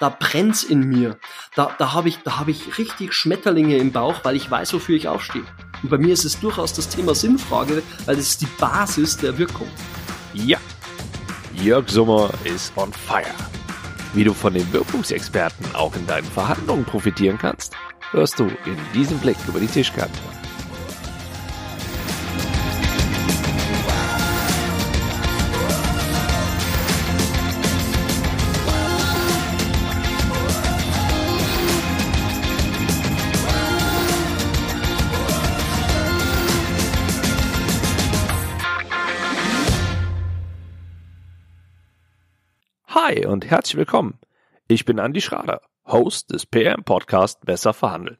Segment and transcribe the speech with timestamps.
[0.00, 1.18] da brennt's in mir.
[1.54, 4.96] Da, da habe ich, da habe ich richtig Schmetterlinge im Bauch, weil ich weiß, wofür
[4.96, 5.44] ich aufstehe.
[5.82, 9.38] Und bei mir ist es durchaus das Thema Sinnfrage, weil das ist die Basis der
[9.38, 9.68] Wirkung.
[10.34, 10.58] Ja,
[11.54, 13.24] Jörg Sommer ist on fire.
[14.14, 17.74] Wie du von den Wirkungsexperten auch in deinen Verhandlungen profitieren kannst,
[18.10, 20.18] hörst du in diesem Blick über die Tischkante.
[43.10, 44.20] Hi und herzlich willkommen.
[44.68, 48.18] Ich bin Andy Schrader, Host des PM Podcast Besser verhandeln.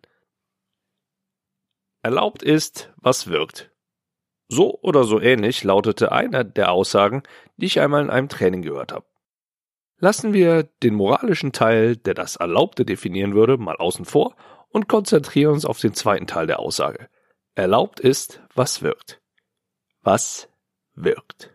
[2.02, 3.70] Erlaubt ist, was wirkt.
[4.48, 7.22] So oder so ähnlich lautete einer der Aussagen,
[7.56, 9.06] die ich einmal in einem Training gehört habe.
[9.98, 14.34] Lassen wir den moralischen Teil, der das Erlaubte definieren würde, mal außen vor
[14.70, 17.08] und konzentrieren uns auf den zweiten Teil der Aussage.
[17.54, 19.22] Erlaubt ist, was wirkt.
[20.02, 20.48] Was
[20.96, 21.54] wirkt.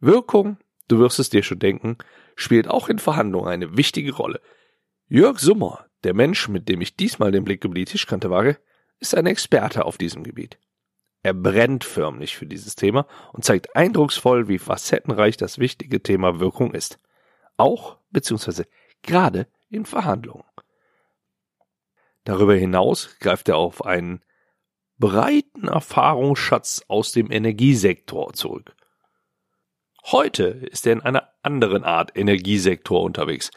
[0.00, 0.58] Wirkung
[0.88, 1.98] du wirst es dir schon denken,
[2.34, 4.40] spielt auch in Verhandlungen eine wichtige Rolle.
[5.08, 8.58] Jörg Summer, der Mensch, mit dem ich diesmal den Blick über die Tischkante wage,
[9.00, 10.58] ist ein Experte auf diesem Gebiet.
[11.22, 16.74] Er brennt förmlich für dieses Thema und zeigt eindrucksvoll, wie facettenreich das wichtige Thema Wirkung
[16.74, 17.00] ist.
[17.56, 18.64] Auch bzw.
[19.02, 20.44] gerade in Verhandlungen.
[22.24, 24.22] Darüber hinaus greift er auf einen
[24.98, 28.76] breiten Erfahrungsschatz aus dem Energiesektor zurück.
[30.10, 33.50] Heute ist er in einer anderen Art Energiesektor unterwegs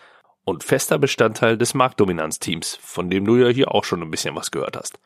[0.43, 4.51] und fester Bestandteil des Marktdominanzteams, von dem du ja hier auch schon ein bisschen was
[4.51, 4.99] gehört hast.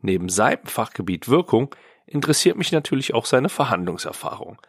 [0.00, 1.72] Neben seinem Fachgebiet Wirkung
[2.06, 4.60] interessiert mich natürlich auch seine Verhandlungserfahrung.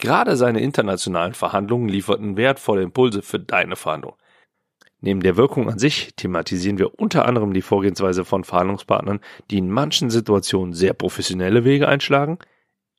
[0.00, 4.16] Gerade seine internationalen Verhandlungen lieferten wertvolle Impulse für deine Verhandlung.
[5.00, 9.20] Neben der Wirkung an sich thematisieren wir unter anderem die Vorgehensweise von Verhandlungspartnern,
[9.52, 12.40] die in manchen Situationen sehr professionelle Wege einschlagen,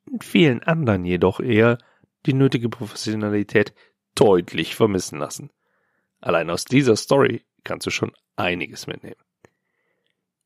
[0.09, 1.78] in vielen anderen jedoch eher
[2.27, 3.73] die nötige Professionalität
[4.15, 5.49] deutlich vermissen lassen.
[6.21, 9.21] Allein aus dieser Story kannst du schon einiges mitnehmen.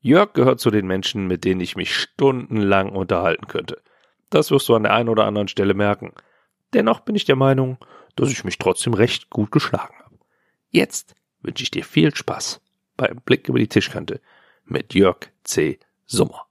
[0.00, 3.80] Jörg gehört zu den Menschen, mit denen ich mich stundenlang unterhalten könnte.
[4.30, 6.12] Das wirst du an der einen oder anderen Stelle merken.
[6.72, 7.78] Dennoch bin ich der Meinung,
[8.16, 10.16] dass ich mich trotzdem recht gut geschlagen habe.
[10.70, 12.60] Jetzt wünsche ich dir viel Spaß
[12.96, 14.20] beim Blick über die Tischkante
[14.64, 15.78] mit Jörg C.
[16.06, 16.46] Sommer.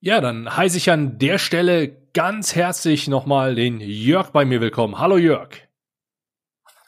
[0.00, 4.98] Ja, dann heiße ich an der Stelle ganz herzlich nochmal den Jörg bei mir willkommen.
[4.98, 5.50] Hallo Jörg.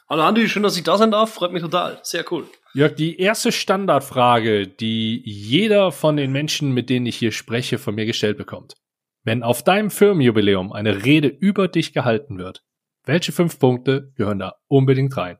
[0.09, 1.33] Hallo Andi, schön, dass ich da sein darf.
[1.33, 1.99] Freut mich total.
[2.01, 2.47] Sehr cool.
[2.73, 7.93] Jörg, die erste Standardfrage, die jeder von den Menschen, mit denen ich hier spreche, von
[7.95, 8.75] mir gestellt bekommt.
[9.23, 12.63] Wenn auf deinem Firmenjubiläum eine Rede über dich gehalten wird,
[13.03, 15.37] welche fünf Punkte gehören da unbedingt rein?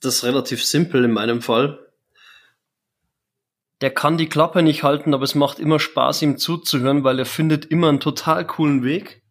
[0.00, 1.91] Das ist relativ simpel in meinem Fall
[3.82, 7.26] der kann die Klappe nicht halten, aber es macht immer Spaß, ihm zuzuhören, weil er
[7.26, 9.22] findet immer einen total coolen Weg.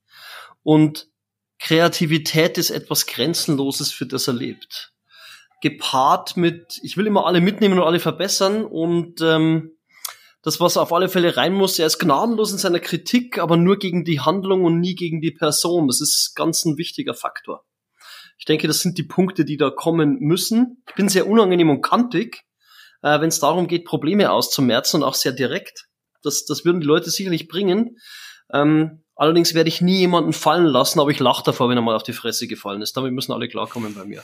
[0.62, 1.08] Und
[1.58, 4.94] Kreativität ist etwas Grenzenloses, für das er lebt.
[5.62, 9.78] Gepaart mit, ich will immer alle mitnehmen und alle verbessern und ähm,
[10.42, 13.78] das, was auf alle Fälle rein muss, er ist gnadenlos in seiner Kritik, aber nur
[13.78, 15.88] gegen die Handlung und nie gegen die Person.
[15.88, 17.64] Das ist ganz ein wichtiger Faktor.
[18.40, 20.84] Ich denke, das sind die Punkte, die da kommen müssen.
[20.90, 22.44] Ich bin sehr unangenehm und kantig,
[23.02, 25.88] äh, wenn es darum geht, Probleme auszumerzen und auch sehr direkt.
[26.24, 27.98] Das, das würden die Leute sicherlich bringen.
[28.54, 31.96] Ähm, allerdings werde ich nie jemanden fallen lassen, aber ich lache davor, wenn er mal
[31.96, 32.96] auf die Fresse gefallen ist.
[32.98, 34.22] Damit müssen alle klarkommen bei mir.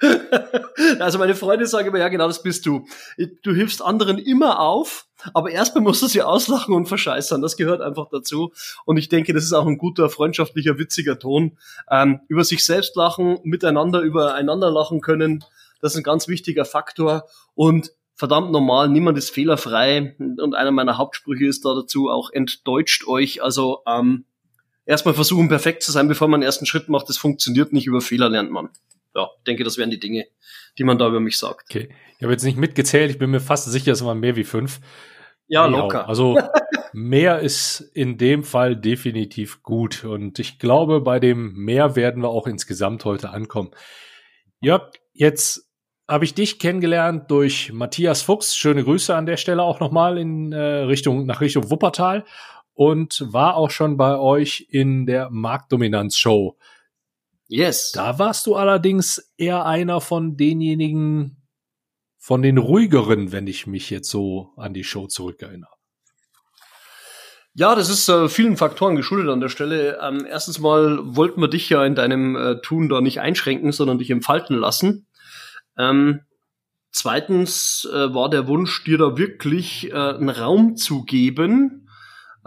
[0.98, 2.86] also meine Freunde sagen immer, ja genau, das bist du.
[3.42, 7.40] Du hilfst anderen immer auf, aber erstmal musst du sie auslachen und verscheißern.
[7.40, 8.52] Das gehört einfach dazu.
[8.84, 11.56] Und ich denke, das ist auch ein guter, freundschaftlicher, witziger Ton.
[11.90, 15.44] Ähm, über sich selbst lachen, miteinander übereinander lachen können
[15.82, 20.96] das ist ein ganz wichtiger Faktor und verdammt normal, niemand ist fehlerfrei und einer meiner
[20.96, 23.42] Hauptsprüche ist da dazu auch entdeutscht euch.
[23.42, 24.24] Also ähm,
[24.86, 27.08] erstmal versuchen perfekt zu sein, bevor man einen ersten Schritt macht.
[27.08, 28.70] Das funktioniert nicht, über Fehler lernt man.
[29.14, 30.26] Ja, denke, das wären die Dinge,
[30.78, 31.66] die man da über mich sagt.
[31.68, 34.44] Okay, ich habe jetzt nicht mitgezählt, ich bin mir fast sicher, es waren mehr wie
[34.44, 34.80] fünf.
[35.48, 36.08] Ja, locker.
[36.08, 36.38] Also
[36.92, 40.04] mehr ist in dem Fall definitiv gut.
[40.04, 43.72] Und ich glaube, bei dem mehr werden wir auch insgesamt heute ankommen.
[44.60, 45.71] Ja, jetzt
[46.08, 48.56] habe ich dich kennengelernt durch Matthias Fuchs.
[48.56, 52.24] Schöne Grüße an der Stelle auch nochmal in äh, Richtung, nach Richtung Wuppertal
[52.74, 56.56] und war auch schon bei euch in der Marktdominanz-Show.
[57.48, 57.92] Yes.
[57.92, 61.42] Da warst du allerdings eher einer von denjenigen,
[62.18, 65.70] von den ruhigeren, wenn ich mich jetzt so an die Show zurückerinnere.
[67.54, 69.98] Ja, das ist äh, vielen Faktoren geschuldet an der Stelle.
[70.00, 73.98] Ähm, erstens mal wollten wir dich ja in deinem äh, Tun da nicht einschränken, sondern
[73.98, 75.06] dich entfalten lassen.
[75.78, 76.20] Ähm,
[76.90, 81.88] zweitens äh, war der Wunsch, dir da wirklich äh, einen Raum zu geben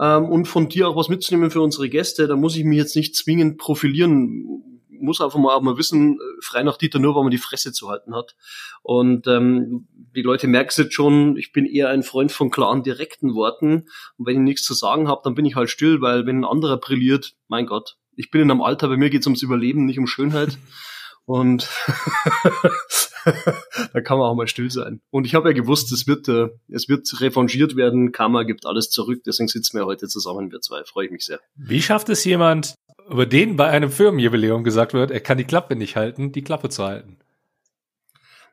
[0.00, 2.28] ähm, und von dir auch was mitzunehmen für unsere Gäste.
[2.28, 4.62] Da muss ich mich jetzt nicht zwingend profilieren
[5.00, 7.88] muss einfach mal auch mal wissen, frei nach Dieter nur, weil man die Fresse zu
[7.88, 8.36] halten hat.
[8.82, 12.82] Und ähm, die Leute merken es jetzt schon, ich bin eher ein Freund von klaren,
[12.82, 13.86] direkten Worten.
[14.16, 16.44] Und wenn ich nichts zu sagen habe, dann bin ich halt still, weil wenn ein
[16.44, 19.86] anderer brilliert, mein Gott, ich bin in einem Alter, bei mir geht es ums Überleben,
[19.86, 20.58] nicht um Schönheit.
[21.24, 21.68] Und
[23.92, 25.00] da kann man auch mal still sein.
[25.10, 28.12] Und ich habe ja gewusst, es wird, äh, es wird revanchiert werden.
[28.12, 29.22] Karma gibt alles zurück.
[29.26, 30.84] Deswegen sitzen wir heute zusammen, wir zwei.
[30.84, 31.40] Freue ich mich sehr.
[31.56, 32.74] Wie schafft es jemand,
[33.08, 36.68] über den bei einem Firmenjubiläum gesagt wird, er kann die Klappe nicht halten, die Klappe
[36.68, 37.18] zu halten.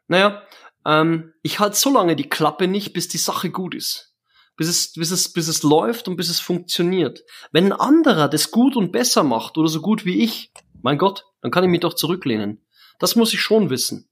[0.07, 0.43] Naja,
[0.85, 4.15] ähm, ich halte so lange die Klappe nicht, bis die Sache gut ist.
[4.55, 7.23] Bis es, bis, es, bis es läuft und bis es funktioniert.
[7.51, 11.25] Wenn ein anderer das gut und besser macht oder so gut wie ich, mein Gott,
[11.41, 12.63] dann kann ich mich doch zurücklehnen.
[12.99, 14.07] Das muss ich schon wissen.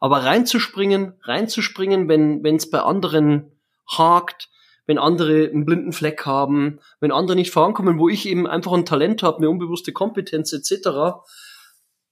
[0.00, 3.52] Aber reinzuspringen, reinzuspringen, wenn es bei anderen
[3.86, 4.48] hakt,
[4.86, 8.86] wenn andere einen blinden Fleck haben, wenn andere nicht vorankommen, wo ich eben einfach ein
[8.86, 11.20] Talent habe, eine unbewusste Kompetenz etc.,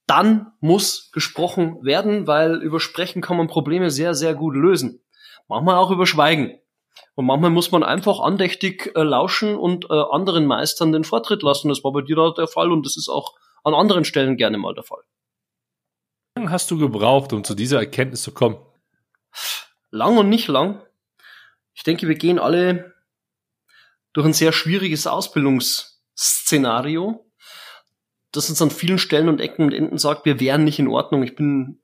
[0.07, 5.03] dann muss gesprochen werden, weil über Sprechen kann man Probleme sehr, sehr gut lösen.
[5.49, 6.59] Manchmal auch über Schweigen.
[7.15, 11.69] Und manchmal muss man einfach andächtig äh, lauschen und äh, anderen Meistern den Vortritt lassen.
[11.69, 13.35] Das war bei dir da der Fall und das ist auch
[13.65, 15.03] an anderen Stellen gerne mal der Fall.
[16.39, 18.65] Lange hast du gebraucht, um zu dieser Erkenntnis zu kommen?
[19.91, 20.81] Lang und nicht lang.
[21.75, 22.95] Ich denke, wir gehen alle
[24.13, 27.29] durch ein sehr schwieriges Ausbildungsszenario,
[28.31, 31.25] das uns an vielen Stellen und Ecken und Enden sagt, wir wären nicht in Ordnung.
[31.25, 31.83] Ich bin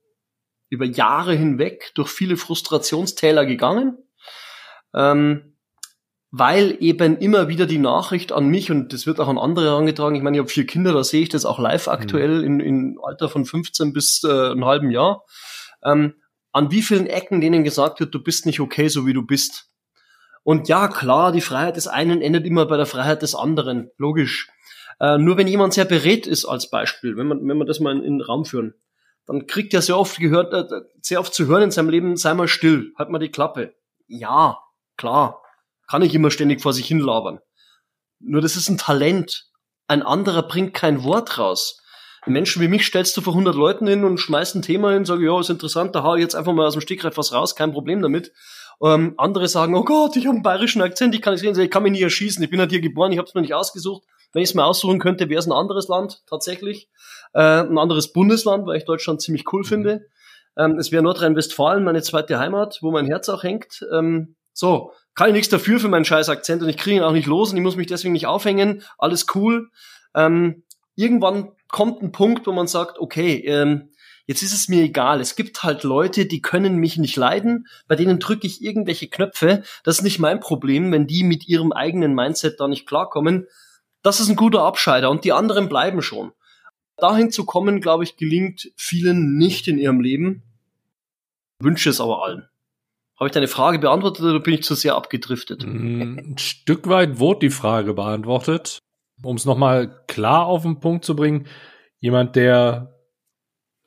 [0.69, 3.99] über Jahre hinweg durch viele Frustrationstäler gegangen,
[4.95, 5.54] ähm,
[6.37, 10.17] weil eben immer wieder die Nachricht an mich und das wird auch an andere herangetragen.
[10.17, 12.45] Ich meine, ich habe vier Kinder, da sehe ich das auch live aktuell mhm.
[12.45, 15.23] in, in Alter von 15 bis äh, einem halben Jahr.
[15.85, 16.15] Ähm,
[16.51, 19.71] an wie vielen Ecken denen gesagt wird, du bist nicht okay, so wie du bist.
[20.43, 24.49] Und ja, klar, die Freiheit des einen endet immer bei der Freiheit des anderen, logisch.
[24.99, 27.97] Äh, nur wenn jemand sehr berät ist, als Beispiel, wenn man, wenn man das mal
[27.97, 28.75] in, in den Raum führen,
[29.27, 32.35] dann kriegt er sehr oft gehört, äh, sehr oft zu hören in seinem Leben, sei
[32.35, 33.77] mal still, halt mal die Klappe.
[34.09, 34.59] Ja,
[34.97, 35.44] klar,
[35.95, 37.39] kann ich immer ständig vor sich hinlabern.
[38.19, 39.45] Nur das ist ein Talent.
[39.87, 41.81] Ein anderer bringt kein Wort raus.
[42.27, 45.25] Menschen wie mich stellst du vor 100 Leuten hin und schmeißt ein Thema hin, sage,
[45.25, 47.71] ja, ist interessant, da hau ich jetzt einfach mal aus dem Stegreif was raus, kein
[47.71, 48.33] Problem damit.
[48.83, 51.85] Ähm, andere sagen, oh Gott, ich habe einen bayerischen Akzent, ich kann nicht ich kann
[51.85, 54.03] mich nie erschießen, ich bin halt hier geboren, ich habe es mir nicht ausgesucht.
[54.33, 56.89] Wenn ich es mir aussuchen könnte, wäre es ein anderes Land tatsächlich,
[57.35, 60.07] äh, ein anderes Bundesland, weil ich Deutschland ziemlich cool finde.
[60.59, 63.87] Ähm, es wäre Nordrhein-Westfalen, meine zweite Heimat, wo mein Herz auch hängt.
[63.93, 67.13] Ähm, so, kann ich nichts dafür für meinen scheiß Akzent und ich kriege ihn auch
[67.13, 68.83] nicht los und ich muss mich deswegen nicht aufhängen.
[68.99, 69.71] Alles cool.
[70.15, 70.65] Ähm,
[70.97, 73.91] irgendwann kommt ein Punkt, wo man sagt, okay, ähm,
[74.27, 75.21] Jetzt ist es mir egal.
[75.21, 77.67] Es gibt halt Leute, die können mich nicht leiden.
[77.87, 79.63] Bei denen drücke ich irgendwelche Knöpfe.
[79.83, 83.47] Das ist nicht mein Problem, wenn die mit ihrem eigenen Mindset da nicht klarkommen.
[84.03, 86.33] Das ist ein guter Abscheider und die anderen bleiben schon.
[86.97, 90.43] Dahin zu kommen, glaube ich, gelingt vielen nicht in ihrem Leben.
[91.59, 92.49] Wünsche es aber allen.
[93.17, 95.65] Habe ich deine Frage beantwortet oder bin ich zu sehr abgedriftet?
[95.65, 98.79] Mm, ein Stück weit wurde die Frage beantwortet.
[99.23, 101.47] Um es nochmal klar auf den Punkt zu bringen,
[102.01, 102.95] jemand, der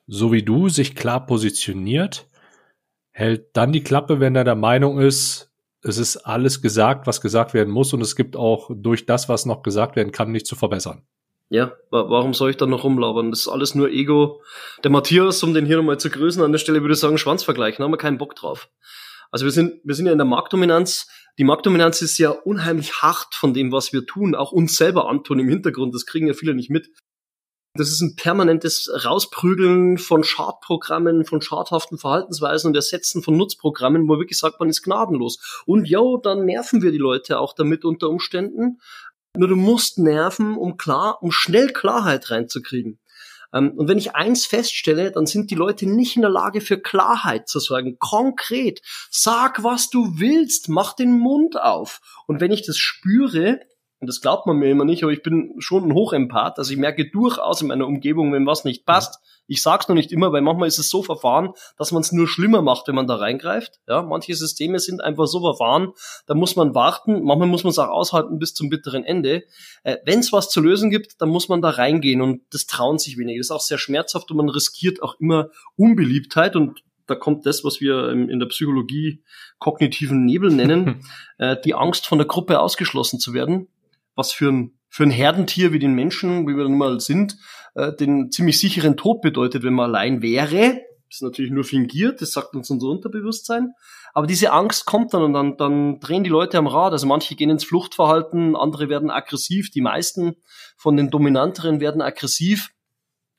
[0.06, 2.26] so wie du sich klar positioniert,
[3.10, 7.54] hält dann die Klappe, wenn er der Meinung ist, es ist alles gesagt, was gesagt
[7.54, 10.56] werden muss und es gibt auch durch das, was noch gesagt werden kann, nicht zu
[10.56, 11.02] verbessern.
[11.50, 13.30] Ja, warum soll ich dann noch rumlabern?
[13.30, 14.42] Das ist alles nur Ego.
[14.84, 17.76] Der Matthias, um den hier nochmal zu grüßen, an der Stelle würde ich sagen, Schwanzvergleich,
[17.76, 18.68] da haben wir keinen Bock drauf.
[19.30, 21.08] Also wir sind, wir sind ja in der Marktdominanz.
[21.38, 25.38] Die Marktdominanz ist ja unheimlich hart von dem, was wir tun, auch uns selber antun
[25.38, 25.94] im Hintergrund.
[25.94, 26.90] Das kriegen ja viele nicht mit.
[27.74, 34.18] Das ist ein permanentes Rausprügeln von Schadprogrammen, von schadhaften Verhaltensweisen und Ersetzen von Nutzprogrammen, wo
[34.18, 35.62] wirklich sagt, man ist gnadenlos.
[35.64, 38.80] Und ja, dann nerven wir die Leute auch damit unter Umständen.
[39.36, 42.98] Nur du musst nerven, um klar, um schnell Klarheit reinzukriegen.
[43.52, 46.80] Ähm, und wenn ich eins feststelle, dann sind die Leute nicht in der Lage für
[46.80, 47.98] Klarheit zu sorgen.
[47.98, 48.80] Konkret.
[49.10, 50.68] Sag, was du willst.
[50.68, 52.00] Mach den Mund auf.
[52.26, 53.60] Und wenn ich das spüre,
[54.00, 56.58] und das glaubt man mir immer nicht, aber ich bin schon ein Hochempath.
[56.58, 59.18] Also ich merke durchaus in meiner Umgebung, wenn was nicht passt.
[59.48, 62.28] Ich sag's noch nicht immer, weil manchmal ist es so verfahren, dass man es nur
[62.28, 63.80] schlimmer macht, wenn man da reingreift.
[63.88, 65.94] Ja, manche Systeme sind einfach so verfahren,
[66.26, 67.24] da muss man warten.
[67.24, 69.42] Manchmal muss man es auch aushalten bis zum bitteren Ende.
[69.82, 72.98] Äh, wenn es was zu lösen gibt, dann muss man da reingehen und das trauen
[72.98, 73.40] sich wenige.
[73.40, 77.64] Das ist auch sehr schmerzhaft und man riskiert auch immer Unbeliebtheit und da kommt das,
[77.64, 79.22] was wir in der Psychologie
[79.58, 81.04] kognitiven Nebel nennen,
[81.38, 83.66] äh, die Angst von der Gruppe ausgeschlossen zu werden
[84.18, 87.38] was für ein, für ein Herdentier wie den Menschen, wie wir nun mal sind,
[87.76, 90.80] äh, den ziemlich sicheren Tod bedeutet, wenn man allein wäre.
[91.08, 93.72] Das ist natürlich nur fingiert, das sagt uns unser Unterbewusstsein.
[94.12, 96.92] Aber diese Angst kommt dann und dann, dann drehen die Leute am Rad.
[96.92, 100.34] Also manche gehen ins Fluchtverhalten, andere werden aggressiv, die meisten
[100.76, 102.70] von den Dominanteren werden aggressiv.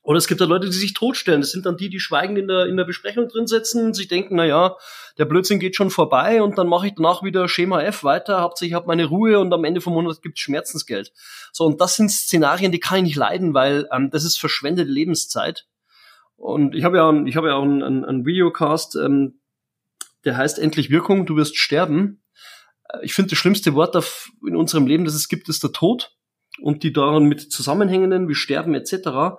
[0.02, 1.42] Oder es gibt da Leute, die sich totstellen.
[1.42, 4.36] Das sind dann die, die schweigend in der, in der Besprechung drin sitzen, sich denken,
[4.36, 4.76] na ja,
[5.18, 8.74] der Blödsinn geht schon vorbei und dann mache ich danach wieder Schema F weiter, hauptsächlich
[8.74, 11.12] habe meine Ruhe und am Ende vom Monat gibt's Schmerzensgeld.
[11.52, 14.90] So, und das sind Szenarien, die kann ich nicht leiden, weil ähm, das ist verschwendete
[14.90, 15.66] Lebenszeit.
[16.36, 19.40] Und ich habe ja, ich habe ja auch einen, einen, einen Videocast, ähm,
[20.24, 22.22] der heißt Endlich Wirkung, du wirst sterben.
[22.88, 25.72] Äh, ich finde, das schlimmste Wort auf, in unserem Leben, das es gibt, ist der
[25.72, 26.16] Tod
[26.62, 29.38] und die daran mit zusammenhängenden, wie Sterben etc.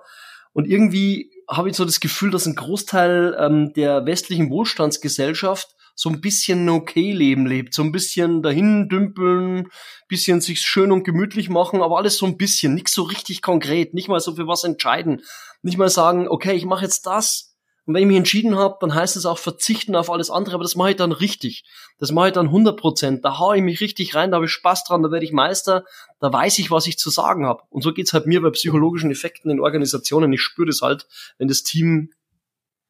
[0.52, 6.08] Und irgendwie habe ich so das Gefühl, dass ein Großteil ähm, der westlichen Wohlstandsgesellschaft so
[6.08, 9.68] ein bisschen ein okay Leben lebt, so ein bisschen dahin dümpeln,
[10.08, 13.94] bisschen sich schön und gemütlich machen, aber alles so ein bisschen, nichts so richtig konkret,
[13.94, 15.22] nicht mal so für was entscheiden,
[15.62, 17.51] nicht mal sagen, okay, ich mache jetzt das,
[17.84, 20.62] und wenn ich mich entschieden habe, dann heißt es auch verzichten auf alles andere, aber
[20.62, 21.64] das mache ich dann richtig.
[21.98, 23.24] Das mache ich dann 100 Prozent.
[23.24, 25.84] Da haue ich mich richtig rein, da habe ich Spaß dran, da werde ich Meister,
[26.20, 27.62] da weiß ich, was ich zu sagen habe.
[27.70, 30.32] Und so geht's halt mir bei psychologischen Effekten in Organisationen.
[30.32, 31.08] Ich spüre das halt,
[31.38, 32.10] wenn das Team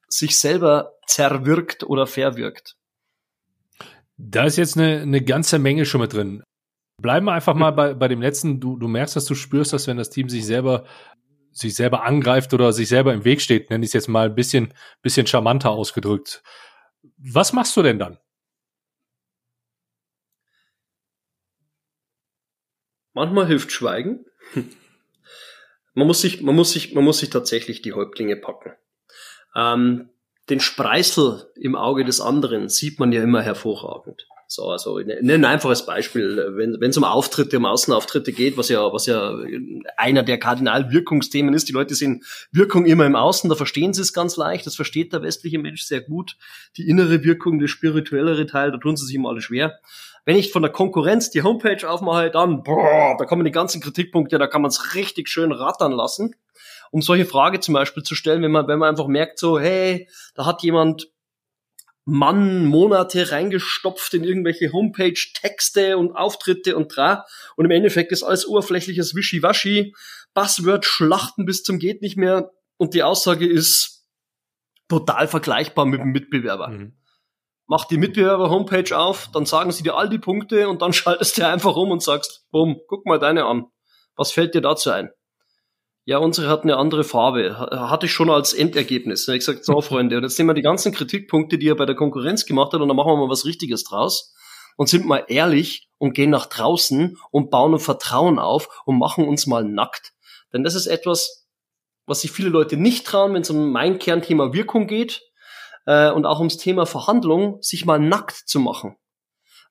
[0.08, 2.76] sich selber zerwirkt oder verwirkt.
[4.18, 6.42] Da ist jetzt eine, eine ganze Menge schon mit drin.
[7.00, 8.60] Bleiben wir einfach mal bei, bei dem letzten.
[8.60, 10.84] Du, du merkst, dass du spürst, dass wenn das Team sich selber
[11.52, 14.34] sich selber angreift oder sich selber im Weg steht, nenne ich es jetzt mal ein
[14.34, 16.42] bisschen, bisschen charmanter ausgedrückt.
[17.18, 18.18] Was machst du denn dann?
[23.12, 24.24] Manchmal hilft Schweigen.
[25.94, 28.72] Man muss sich, man muss sich, man muss sich tatsächlich die Häuptlinge packen.
[29.54, 30.08] Ähm,
[30.48, 34.26] den Spreißel im Auge des anderen sieht man ja immer hervorragend.
[34.54, 38.92] So, also ein einfaches Beispiel, wenn wenn es um Auftritte, um Außenauftritte geht, was ja
[38.92, 39.34] was ja
[39.96, 41.70] einer der Kardinalwirkungsthemen ist.
[41.70, 44.66] Die Leute sehen Wirkung immer im Außen, da verstehen sie es ganz leicht.
[44.66, 46.36] Das versteht der westliche Mensch sehr gut.
[46.76, 49.78] Die innere Wirkung, der spirituellere Teil, da tun sie sich immer alle schwer.
[50.26, 54.38] Wenn ich von der Konkurrenz die Homepage aufmache, dann boah, da kommen die ganzen Kritikpunkte,
[54.38, 56.34] da kann man es richtig schön rattern lassen
[56.90, 60.10] um solche Frage zum Beispiel zu stellen, wenn man, wenn man einfach merkt, so, hey,
[60.34, 61.10] da hat jemand
[62.04, 67.24] Mann Monate reingestopft in irgendwelche Homepage-Texte und Auftritte und dra.
[67.56, 69.94] Und im Endeffekt ist alles oberflächliches Wischiwaschi,
[70.34, 72.50] Buzzword-Schlachten bis zum geht nicht mehr.
[72.76, 74.04] Und die Aussage ist
[74.88, 76.68] total vergleichbar mit dem Mitbewerber.
[76.68, 76.96] Mhm.
[77.66, 81.46] Mach die Mitbewerber-Homepage auf, dann sagen sie dir all die Punkte und dann schaltest du
[81.46, 83.66] einfach um und sagst, bumm, guck mal deine an.
[84.16, 85.10] Was fällt dir dazu ein?
[86.04, 87.56] Ja, unsere hat eine andere Farbe.
[87.58, 89.28] Hatte ich schon als Endergebnis.
[89.28, 91.86] Habe ich gesagt, so Freunde, und jetzt nehmen wir die ganzen Kritikpunkte, die er bei
[91.86, 94.34] der Konkurrenz gemacht hat, und dann machen wir mal was Richtiges draus
[94.76, 99.28] und sind mal ehrlich und gehen nach draußen und bauen ein Vertrauen auf und machen
[99.28, 100.12] uns mal nackt.
[100.52, 101.46] Denn das ist etwas,
[102.06, 105.22] was sich viele Leute nicht trauen, wenn es um mein Kernthema Wirkung geht
[105.86, 108.96] äh, und auch ums Thema Verhandlung, sich mal nackt zu machen.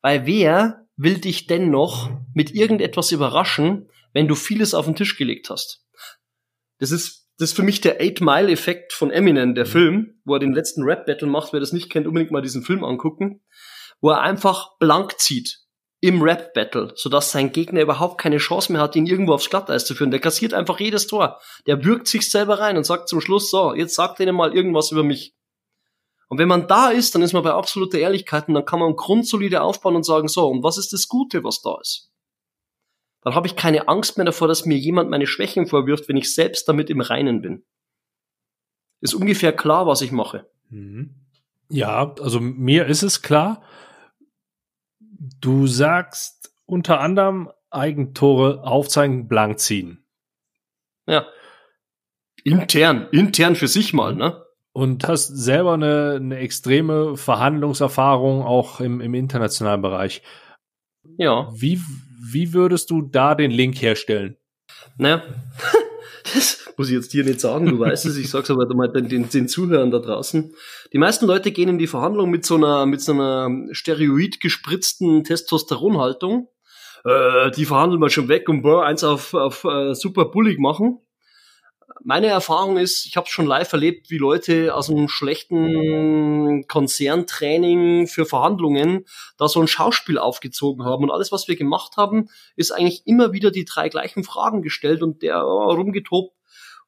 [0.01, 5.17] Weil wer will dich denn noch mit irgendetwas überraschen, wenn du vieles auf den Tisch
[5.17, 5.85] gelegt hast?
[6.81, 9.69] Das ist, das ist für mich der Eight Mile Effekt von Eminem, der mhm.
[9.69, 11.53] Film, wo er den letzten Rap Battle macht.
[11.53, 13.41] Wer das nicht kennt, unbedingt mal diesen Film angucken,
[14.01, 15.59] wo er einfach blank zieht
[15.99, 19.85] im Rap Battle, sodass sein Gegner überhaupt keine Chance mehr hat, ihn irgendwo aufs Glatteis
[19.85, 20.09] zu führen.
[20.09, 21.39] Der kassiert einfach jedes Tor.
[21.67, 24.91] Der würgt sich selber rein und sagt zum Schluss, so, jetzt sagt denen mal irgendwas
[24.91, 25.35] über mich.
[26.29, 28.95] Und wenn man da ist, dann ist man bei absoluter Ehrlichkeit und dann kann man
[28.95, 32.10] grundsolide aufbauen und sagen, so, und was ist das Gute, was da ist?
[33.21, 36.33] Dann habe ich keine Angst mehr davor, dass mir jemand meine Schwächen vorwirft, wenn ich
[36.33, 37.63] selbst damit im Reinen bin.
[38.99, 40.49] Ist ungefähr klar, was ich mache.
[40.69, 41.15] Mhm.
[41.69, 43.63] Ja, also mir ist es klar.
[45.39, 50.03] Du sagst unter anderem Eigentore aufzeigen, blank ziehen.
[51.07, 51.27] Ja.
[52.43, 54.43] Intern, intern für sich mal, ne?
[54.73, 60.21] Und hast selber eine, eine extreme Verhandlungserfahrung auch im, im internationalen Bereich.
[61.17, 61.49] Ja.
[61.53, 61.81] Wie,
[62.21, 64.37] wie würdest du da den Link herstellen?
[64.97, 65.23] Naja,
[66.33, 69.09] das muss ich jetzt dir nicht sagen, du weißt es, ich sag's aber mal den,
[69.09, 70.53] den, den Zuhörern da draußen.
[70.93, 75.23] Die meisten Leute gehen in die Verhandlung mit so einer, mit so einer Steroid gespritzten
[75.23, 76.47] Testosteronhaltung.
[77.03, 80.99] Äh, die verhandeln wir schon weg und boah, eins auf, auf uh, super bullig machen
[82.03, 88.25] meine Erfahrung ist, ich habe schon live erlebt, wie Leute aus einem schlechten Konzerntraining für
[88.25, 89.05] Verhandlungen
[89.37, 91.03] da so ein Schauspiel aufgezogen haben.
[91.03, 95.01] Und alles, was wir gemacht haben, ist eigentlich immer wieder die drei gleichen Fragen gestellt
[95.01, 96.35] und der oh, rumgetobt.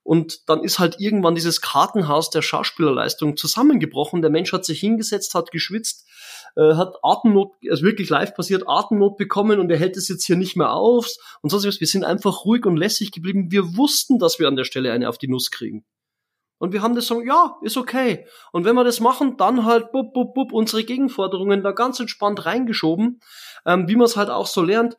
[0.03, 4.21] Und dann ist halt irgendwann dieses Kartenhaus der Schauspielerleistung zusammengebrochen.
[4.21, 6.07] Der Mensch hat sich hingesetzt, hat geschwitzt,
[6.55, 10.35] äh, hat Atemnot, also wirklich live passiert, Atemnot bekommen und er hält es jetzt hier
[10.35, 11.07] nicht mehr auf
[11.41, 11.79] und sonst was.
[11.79, 13.51] Wir sind einfach ruhig und lässig geblieben.
[13.51, 15.85] Wir wussten, dass wir an der Stelle eine auf die Nuss kriegen.
[16.59, 18.25] Und wir haben das so, ja, ist okay.
[18.53, 22.45] Und wenn wir das machen, dann halt bub, bub, bub, unsere Gegenforderungen da ganz entspannt
[22.45, 23.19] reingeschoben,
[23.65, 24.97] ähm, wie man es halt auch so lernt.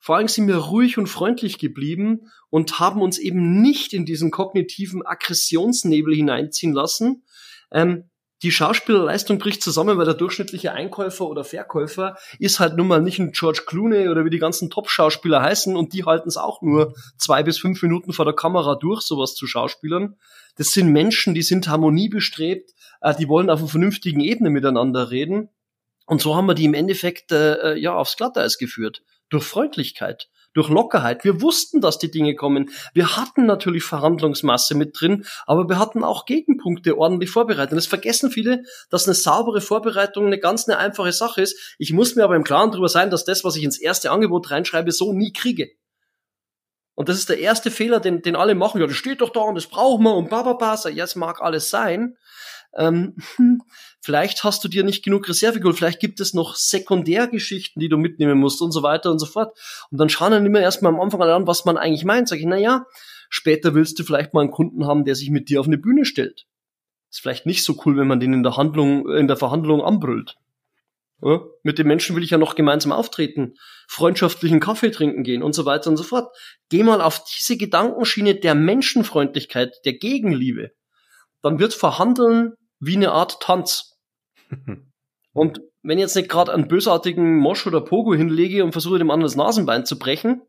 [0.00, 4.30] Vor allem sind wir ruhig und freundlich geblieben und haben uns eben nicht in diesen
[4.30, 7.24] kognitiven Aggressionsnebel hineinziehen lassen.
[7.70, 8.10] Ähm,
[8.44, 13.18] die Schauspielerleistung bricht zusammen, weil der durchschnittliche Einkäufer oder Verkäufer ist halt nun mal nicht
[13.18, 16.94] ein George Clooney oder wie die ganzen Top-Schauspieler heißen und die halten es auch nur
[17.16, 20.16] zwei bis fünf Minuten vor der Kamera durch, sowas zu Schauspielern,
[20.56, 25.48] das sind Menschen, die sind harmoniebestrebt, äh, die wollen auf einer vernünftigen Ebene miteinander reden.
[26.06, 29.02] Und so haben wir die im Endeffekt äh, äh, ja aufs Glatteis geführt.
[29.30, 31.24] Durch Freundlichkeit, durch Lockerheit.
[31.24, 32.70] Wir wussten, dass die Dinge kommen.
[32.94, 37.72] Wir hatten natürlich Verhandlungsmasse mit drin, aber wir hatten auch Gegenpunkte ordentlich vorbereitet.
[37.72, 41.76] Und es vergessen viele, dass eine saubere Vorbereitung eine ganz eine einfache Sache ist.
[41.78, 44.50] Ich muss mir aber im Klaren darüber sein, dass das, was ich ins erste Angebot
[44.50, 45.70] reinschreibe, so nie kriege.
[46.94, 48.80] Und das ist der erste Fehler, den, den alle machen.
[48.80, 50.78] Ja, das steht doch da und das brauchen wir und bla.
[50.90, 52.16] Ja, es mag alles sein.
[52.76, 53.16] Ähm,
[54.00, 57.96] vielleicht hast du dir nicht genug Reserve geholt, vielleicht gibt es noch Sekundärgeschichten, die du
[57.96, 59.56] mitnehmen musst und so weiter und so fort.
[59.90, 62.28] Und dann schauen dann immer erstmal am Anfang an, was man eigentlich meint.
[62.28, 62.86] Sag ich, na ja,
[63.28, 66.04] später willst du vielleicht mal einen Kunden haben, der sich mit dir auf eine Bühne
[66.04, 66.46] stellt.
[67.10, 70.36] Ist vielleicht nicht so cool, wenn man den in der Handlung, in der Verhandlung anbrüllt.
[71.22, 73.54] Ja, mit den Menschen will ich ja noch gemeinsam auftreten,
[73.88, 76.36] freundschaftlichen Kaffee trinken gehen und so weiter und so fort.
[76.68, 80.72] Geh mal auf diese Gedankenschiene der Menschenfreundlichkeit, der Gegenliebe.
[81.40, 82.54] Dann wird Verhandeln
[82.84, 83.98] wie eine Art Tanz.
[85.32, 89.10] und wenn ich jetzt nicht gerade einen bösartigen Mosch oder Pogo hinlege und versuche dem
[89.10, 90.42] anderen das Nasenbein zu brechen,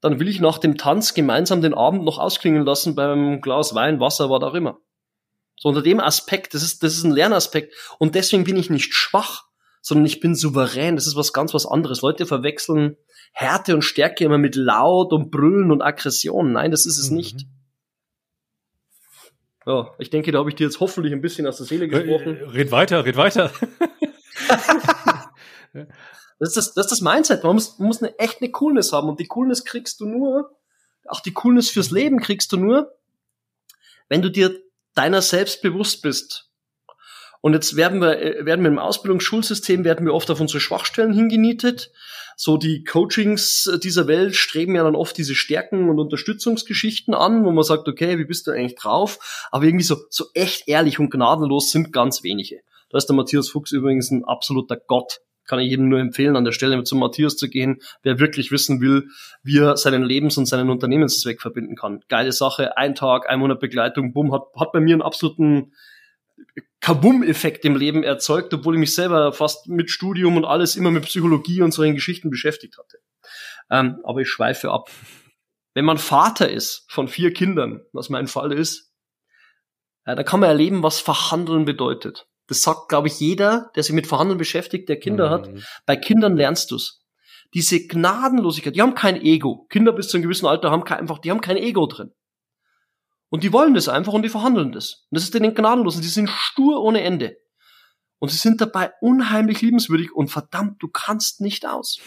[0.00, 4.00] dann will ich nach dem Tanz gemeinsam den Abend noch ausklingen lassen beim Glas Wein,
[4.00, 4.78] Wasser, was auch immer.
[5.56, 7.74] So unter dem Aspekt, das ist, das ist ein Lernaspekt.
[7.98, 9.48] Und deswegen bin ich nicht schwach
[9.80, 10.96] sondern ich bin souverän.
[10.96, 12.02] Das ist was ganz was anderes.
[12.02, 12.96] Leute verwechseln
[13.32, 16.52] Härte und Stärke immer mit laut und Brüllen und Aggression.
[16.52, 17.16] Nein, das ist es mhm.
[17.16, 17.46] nicht.
[19.68, 22.38] Ja, ich denke, da habe ich dir jetzt hoffentlich ein bisschen aus der Seele gesprochen.
[22.54, 23.52] Red weiter, red weiter.
[26.38, 27.44] das, ist das, das ist das Mindset.
[27.44, 29.10] Man muss, man muss eine, echt eine Coolness haben.
[29.10, 30.56] Und die Coolness kriegst du nur,
[31.06, 32.96] auch die Coolness fürs Leben kriegst du nur,
[34.08, 34.58] wenn du dir
[34.94, 36.47] deiner selbst bewusst bist
[37.40, 41.12] und jetzt werden wir, äh, werden wir im Ausbildungsschulsystem werden wir oft auf unsere Schwachstellen
[41.12, 41.90] hingenietet.
[42.36, 47.50] So die Coachings dieser Welt streben ja dann oft diese Stärken und Unterstützungsgeschichten an, wo
[47.50, 49.48] man sagt, okay, wie bist du eigentlich drauf?
[49.50, 52.60] Aber irgendwie so, so echt ehrlich und gnadenlos sind ganz wenige.
[52.90, 55.20] Da ist der Matthias Fuchs übrigens ein absoluter Gott.
[55.46, 58.80] Kann ich jedem nur empfehlen, an der Stelle zum Matthias zu gehen, wer wirklich wissen
[58.80, 59.08] will,
[59.42, 62.02] wie er seinen Lebens- und seinen Unternehmenszweck verbinden kann.
[62.08, 65.72] Geile Sache, ein Tag, ein Monat Begleitung, bumm, hat, hat bei mir einen absoluten
[66.80, 71.04] Kabum-Effekt im Leben erzeugt, obwohl ich mich selber fast mit Studium und alles immer mit
[71.04, 72.98] Psychologie und solchen Geschichten beschäftigt hatte.
[73.70, 74.90] Ähm, aber ich schweife ab.
[75.74, 78.92] Wenn man Vater ist von vier Kindern, was mein Fall ist,
[80.04, 82.26] äh, da kann man erleben, was Verhandeln bedeutet.
[82.46, 85.32] Das sagt, glaube ich, jeder, der sich mit Verhandeln beschäftigt, der Kinder mhm.
[85.32, 85.50] hat.
[85.84, 87.04] Bei Kindern lernst du's.
[87.54, 89.66] Diese Gnadenlosigkeit, die haben kein Ego.
[89.68, 92.12] Kinder bis zu einem gewissen Alter haben kein, einfach, die haben kein Ego drin.
[93.30, 95.06] Und die wollen das einfach und die verhandeln das.
[95.10, 97.36] Und das ist denen gnadenlos und die sind stur ohne Ende.
[98.18, 102.00] Und sie sind dabei unheimlich liebenswürdig und verdammt, du kannst nicht aus.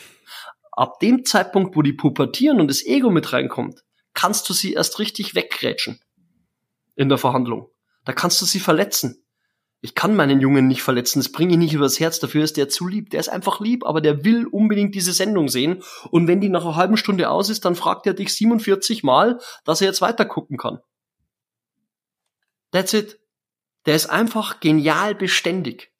[0.71, 4.99] Ab dem Zeitpunkt, wo die pubertieren und das Ego mit reinkommt, kannst du sie erst
[4.99, 5.99] richtig weggrätschen.
[6.95, 7.69] In der Verhandlung.
[8.03, 9.23] Da kannst du sie verletzen.
[9.83, 12.69] Ich kann meinen Jungen nicht verletzen, das bringe ich nicht übers Herz, dafür ist der
[12.69, 13.09] zu lieb.
[13.09, 15.81] Der ist einfach lieb, aber der will unbedingt diese Sendung sehen.
[16.11, 19.39] Und wenn die nach einer halben Stunde aus ist, dann fragt er dich 47 Mal,
[19.65, 20.79] dass er jetzt weiter gucken kann.
[22.71, 23.19] That's it.
[23.85, 25.91] Der ist einfach genial beständig.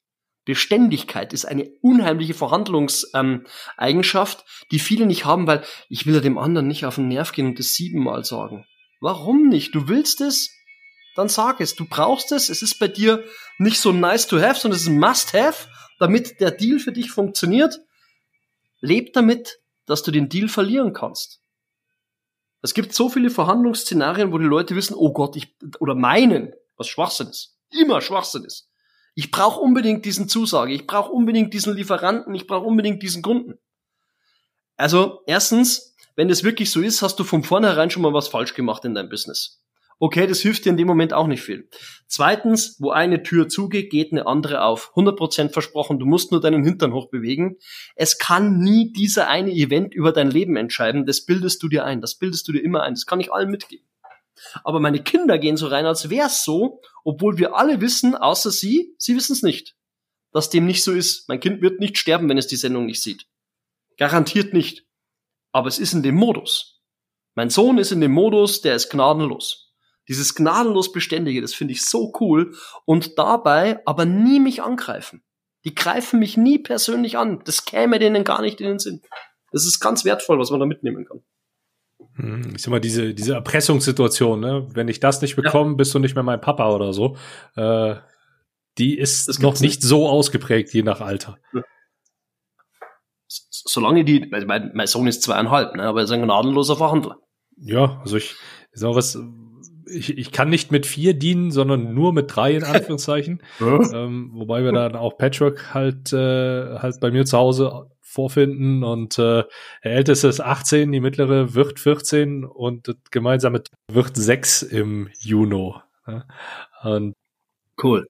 [0.44, 6.36] Beständigkeit ist eine unheimliche Verhandlungseigenschaft, ähm, die viele nicht haben, weil ich will ja dem
[6.36, 8.66] anderen nicht auf den Nerv gehen und das siebenmal sagen.
[9.00, 9.74] Warum nicht?
[9.74, 10.50] Du willst es?
[11.14, 11.74] Dann sag es.
[11.74, 12.48] Du brauchst es.
[12.48, 13.22] Es ist bei dir
[13.58, 16.92] nicht so nice to have, sondern es ist ein must have, damit der Deal für
[16.92, 17.80] dich funktioniert.
[18.80, 21.40] Leb damit, dass du den Deal verlieren kannst.
[22.62, 26.88] Es gibt so viele Verhandlungsszenarien, wo die Leute wissen, oh Gott, ich, oder meinen, was
[26.88, 27.56] Schwachsinn ist.
[27.70, 28.68] Immer Schwachsinn ist.
[29.14, 33.58] Ich brauche unbedingt diesen Zusage, ich brauche unbedingt diesen Lieferanten, ich brauche unbedingt diesen Kunden.
[34.76, 38.54] Also erstens, wenn das wirklich so ist, hast du von vornherein schon mal was falsch
[38.54, 39.62] gemacht in deinem Business.
[40.04, 41.68] Okay, das hilft dir in dem Moment auch nicht viel.
[42.08, 44.90] Zweitens, wo eine Tür zugeht, geht eine andere auf.
[44.96, 47.58] 100% versprochen, du musst nur deinen Hintern hochbewegen.
[47.94, 51.06] Es kann nie dieser eine Event über dein Leben entscheiden.
[51.06, 52.00] Das bildest du dir ein.
[52.00, 52.94] Das bildest du dir immer ein.
[52.94, 53.86] Das kann ich allen mitgeben.
[54.64, 58.94] Aber meine Kinder gehen so rein, als wär's so, obwohl wir alle wissen, außer sie,
[58.98, 59.76] sie wissen es nicht.
[60.32, 61.28] dass dem nicht so ist.
[61.28, 63.26] Mein Kind wird nicht sterben, wenn es die Sendung nicht sieht.
[63.98, 64.86] Garantiert nicht.
[65.52, 66.80] Aber es ist in dem Modus.
[67.34, 69.72] Mein Sohn ist in dem Modus, der ist gnadenlos.
[70.08, 72.56] Dieses gnadenlos Beständige, das finde ich so cool.
[72.84, 75.22] Und dabei aber nie mich angreifen.
[75.64, 77.42] Die greifen mich nie persönlich an.
[77.44, 79.02] Das käme denen gar nicht in den Sinn.
[79.52, 81.22] Das ist ganz wertvoll, was man da mitnehmen kann.
[82.16, 84.68] Hm, ich sag mal, diese, diese Erpressungssituation, ne?
[84.72, 85.76] wenn ich das nicht bekomme, ja.
[85.76, 87.16] bist du nicht mehr mein Papa oder so.
[87.56, 87.96] Äh,
[88.78, 91.38] die ist noch nicht, so ausgeprägt, je nach Alter.
[91.52, 91.62] Ja.
[93.28, 95.84] Solange die, mein, mein Sohn ist zweieinhalb, ne?
[95.84, 97.16] aber er ist ein gnadenloser Verhandler.
[97.56, 98.34] Ja, also ich,
[98.72, 99.18] ich sag was,
[99.86, 103.42] ich, ich kann nicht mit vier dienen, sondern nur mit drei in Anführungszeichen.
[103.60, 109.18] ähm, wobei wir dann auch Patchwork halt, äh, halt bei mir zu Hause vorfinden und
[109.18, 109.44] äh,
[109.84, 115.74] der älteste ist 18, die mittlere wird 14 und das gemeinsame wird 6 im Juni.
[116.06, 116.24] Ja?
[116.82, 117.14] Und
[117.82, 118.06] cool.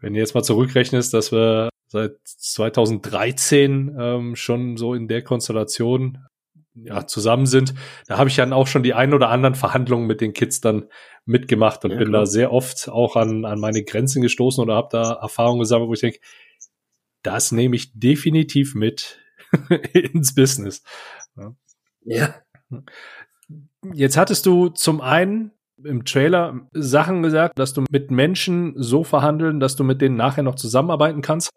[0.00, 6.18] Wenn du jetzt mal zurückrechnest, dass wir seit 2013 ähm, schon so in der Konstellation
[6.74, 7.74] ja, zusammen sind,
[8.06, 10.86] da habe ich dann auch schon die ein oder anderen Verhandlungen mit den Kids dann
[11.24, 12.22] mitgemacht und ja, bin klar.
[12.22, 15.94] da sehr oft auch an, an meine Grenzen gestoßen oder habe da Erfahrungen gesammelt, wo
[15.94, 16.20] ich denke,
[17.22, 19.18] das nehme ich definitiv mit
[19.92, 20.82] ins Business.
[22.02, 22.34] Ja.
[23.92, 29.60] Jetzt hattest du zum einen im Trailer Sachen gesagt, dass du mit Menschen so verhandeln,
[29.60, 31.50] dass du mit denen nachher noch zusammenarbeiten kannst.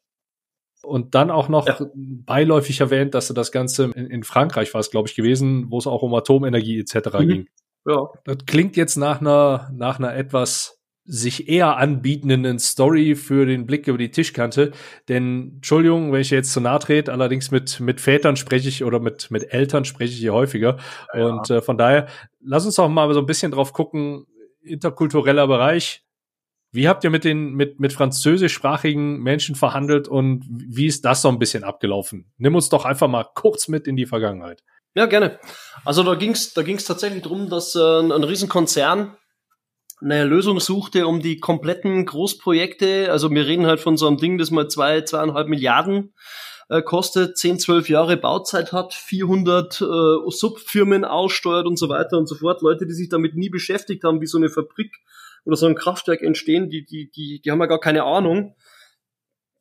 [0.81, 1.79] Und dann auch noch ja.
[1.95, 5.77] beiläufig erwähnt, dass du das Ganze in, in Frankreich war es, glaube ich, gewesen, wo
[5.77, 7.19] es auch um Atomenergie etc.
[7.19, 7.27] Mhm.
[7.27, 7.47] ging.
[7.87, 8.09] Ja.
[8.25, 13.87] Das klingt jetzt nach einer, nach einer etwas sich eher anbietenden Story für den Blick
[13.87, 14.71] über die Tischkante.
[15.09, 18.99] Denn, Entschuldigung, wenn ich jetzt zu nahe trete, allerdings mit, mit Vätern spreche ich oder
[18.99, 20.77] mit, mit Eltern spreche ich hier häufiger.
[21.13, 21.25] Ja.
[21.25, 22.07] Und äh, von daher,
[22.41, 24.25] lass uns doch mal so ein bisschen drauf gucken,
[24.61, 26.03] interkultureller Bereich.
[26.71, 31.29] Wie habt ihr mit den, mit, mit französischsprachigen Menschen verhandelt und wie ist das so
[31.29, 32.31] ein bisschen abgelaufen?
[32.37, 34.63] Nimm uns doch einfach mal kurz mit in die Vergangenheit.
[34.95, 35.39] Ja, gerne.
[35.85, 39.15] Also da ging's da ging's tatsächlich drum, dass äh, ein, ein Riesenkonzern
[40.03, 44.37] eine Lösung suchte, um die kompletten Großprojekte, also wir reden halt von so einem Ding,
[44.37, 46.13] das mal zwei, zweieinhalb Milliarden
[46.69, 49.85] äh, kostet, zehn, zwölf Jahre Bauzeit hat, 400 äh,
[50.29, 52.61] Subfirmen aussteuert und so weiter und so fort.
[52.61, 54.93] Leute, die sich damit nie beschäftigt haben, wie so eine Fabrik
[55.45, 58.55] oder so ein Kraftwerk entstehen, die, die, die, die haben ja gar keine Ahnung.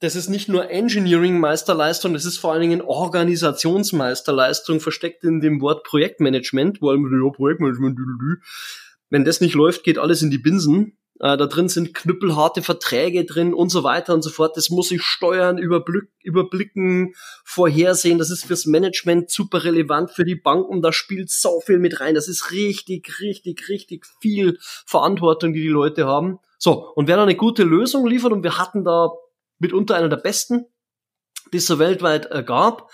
[0.00, 5.84] Das ist nicht nur Engineering-Meisterleistung, das ist vor allen Dingen Organisationsmeisterleistung, versteckt in dem Wort
[5.84, 8.40] Projektmanagement, wo allem, ja, Projektmanagement, dü, dü, dü.
[9.12, 10.96] Wenn das nicht läuft, geht alles in die Binsen.
[11.20, 14.56] Äh, da drin sind knüppelharte Verträge drin und so weiter und so fort.
[14.56, 17.12] Das muss ich steuern, überblick, überblicken,
[17.44, 18.16] vorhersehen.
[18.16, 20.80] Das ist fürs Management super relevant, für die Banken.
[20.80, 22.14] Da spielt so viel mit rein.
[22.14, 26.38] Das ist richtig, richtig, richtig viel Verantwortung, die die Leute haben.
[26.56, 29.10] So, und wer da eine gute Lösung liefert, und wir hatten da
[29.58, 30.64] mitunter einer der besten,
[31.52, 32.88] die es so weltweit äh, gab,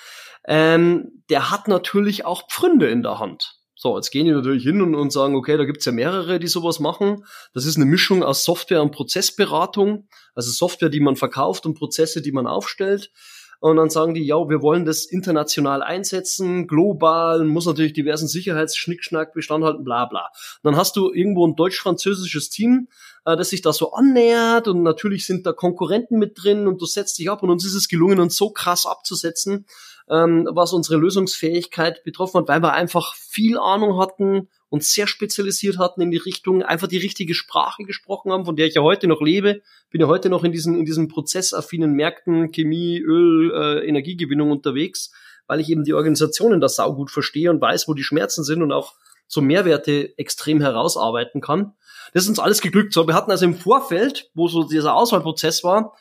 [0.48, 3.57] ähm, der hat natürlich auch Pfründe in der Hand.
[3.80, 6.48] So, jetzt gehen die natürlich hin und, und sagen, okay, da gibt's ja mehrere, die
[6.48, 7.24] sowas machen.
[7.54, 12.20] Das ist eine Mischung aus Software und Prozessberatung, also Software, die man verkauft und Prozesse,
[12.20, 13.12] die man aufstellt.
[13.60, 19.32] Und dann sagen die, ja, wir wollen das international einsetzen, global, muss natürlich diversen Sicherheitsschnickschnack
[19.32, 20.30] Bestand halten, bla bla.
[20.62, 22.88] Und dann hast du irgendwo ein deutsch-französisches Team,
[23.24, 26.86] äh, das sich da so annähert und natürlich sind da Konkurrenten mit drin und du
[26.86, 29.66] setzt dich ab und uns ist es gelungen, uns so krass abzusetzen,
[30.10, 35.78] ähm, was unsere Lösungsfähigkeit betroffen hat, weil wir einfach viel Ahnung hatten und sehr spezialisiert
[35.78, 39.06] hatten in die Richtung, einfach die richtige Sprache gesprochen haben, von der ich ja heute
[39.06, 39.62] noch lebe.
[39.90, 45.12] Bin ja heute noch in diesen, in diesen prozessaffinen Märkten, Chemie, Öl, äh, Energiegewinnung unterwegs,
[45.46, 48.72] weil ich eben die Organisationen da saugut verstehe und weiß, wo die Schmerzen sind und
[48.72, 48.94] auch
[49.26, 51.74] so Mehrwerte extrem herausarbeiten kann.
[52.12, 52.92] Das ist uns alles geglückt.
[52.92, 55.94] So, wir hatten also im Vorfeld, wo so dieser Auswahlprozess war,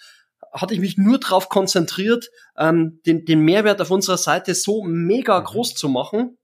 [0.51, 5.39] hatte ich mich nur darauf konzentriert, ähm, den, den Mehrwert auf unserer Seite so mega
[5.39, 5.45] mhm.
[5.45, 6.38] groß zu machen,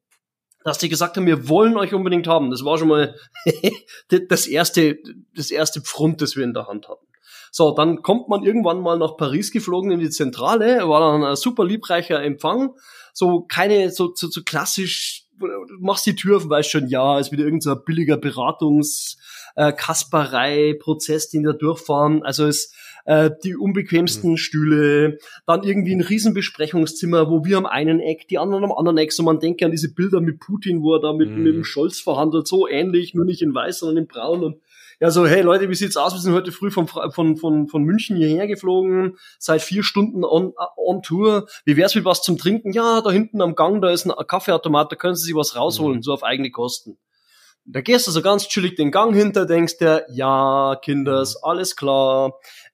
[0.63, 2.49] dass die gesagt haben, wir wollen euch unbedingt haben.
[2.49, 3.15] Das war schon mal
[4.29, 4.97] das erste,
[5.35, 7.05] das erste Pfrund, das wir in der Hand hatten.
[7.51, 11.35] So, dann kommt man irgendwann mal nach Paris geflogen in die Zentrale, war dann ein
[11.35, 12.71] super liebreicher Empfang,
[13.13, 15.27] so keine, so, so, so klassisch,
[15.79, 19.17] machst die Tür auf, weißt schon, ja, ist wieder irgendein so billiger Beratungs,
[19.55, 22.23] äh, den wir durchfahren.
[22.23, 22.73] Also es
[23.05, 24.37] äh, die unbequemsten mhm.
[24.37, 29.11] Stühle, dann irgendwie ein Riesenbesprechungszimmer, wo wir am einen Eck, die anderen am anderen Eck,
[29.11, 31.43] so man denke an diese Bilder mit Putin, wo er da mit, mhm.
[31.43, 34.57] mit dem Scholz verhandelt, so ähnlich, nur nicht in weiß, sondern in braun und
[34.99, 36.13] ja, so, hey Leute, wie sieht's aus?
[36.13, 40.53] Wir sind heute früh von, von, von, von München hierher geflogen, seit vier Stunden on,
[40.77, 41.47] on Tour.
[41.65, 42.71] Wie wär's mit was zum Trinken?
[42.71, 45.97] Ja, da hinten am Gang, da ist ein Kaffeeautomat, da können Sie sich was rausholen,
[45.97, 46.03] mhm.
[46.03, 46.97] so auf eigene Kosten.
[47.65, 51.49] Da gehst du so ganz chillig den Gang hinter, denkst dir, ja, Kinders, mhm.
[51.49, 52.33] alles klar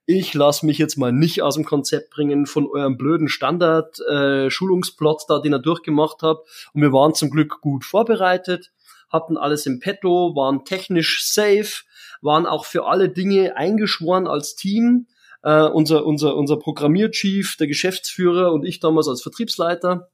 [0.09, 5.25] ich lasse mich jetzt mal nicht aus dem Konzept bringen von eurem blöden Standard-Schulungsplot äh,
[5.27, 6.39] da, den er durchgemacht hat.
[6.73, 8.71] Und wir waren zum Glück gut vorbereitet,
[9.11, 11.83] hatten alles im Petto, waren technisch safe,
[12.23, 15.05] waren auch für alle Dinge eingeschworen als Team.
[15.43, 20.09] Äh, unser, unser, unser Programmierchief, der Geschäftsführer und ich damals als Vertriebsleiter.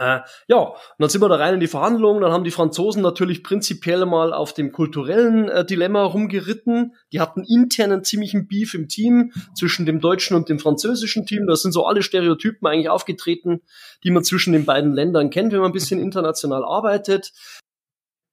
[0.00, 2.22] Äh, ja, und dann sind wir da rein in die Verhandlungen.
[2.22, 6.94] Dann haben die Franzosen natürlich prinzipiell mal auf dem kulturellen äh, Dilemma rumgeritten.
[7.12, 11.46] Die hatten intern einen ziemlichen Beef im Team zwischen dem deutschen und dem französischen Team.
[11.46, 13.60] Da sind so alle Stereotypen eigentlich aufgetreten,
[14.02, 17.32] die man zwischen den beiden Ländern kennt, wenn man ein bisschen international arbeitet.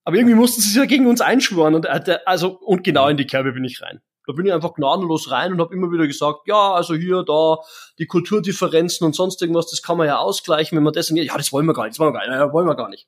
[0.05, 3.17] Aber irgendwie mussten sie sich ja gegen uns einschwören und äh, also und genau in
[3.17, 3.99] die Kerbe bin ich rein.
[4.27, 7.59] Da bin ich einfach gnadenlos rein und habe immer wieder gesagt, ja, also hier, da,
[7.97, 11.35] die Kulturdifferenzen und sonst irgendwas, das kann man ja ausgleichen, wenn man das und ja,
[11.35, 13.07] das wollen wir gar nicht, das wollen wir gar nicht, ja, wollen wir gar nicht.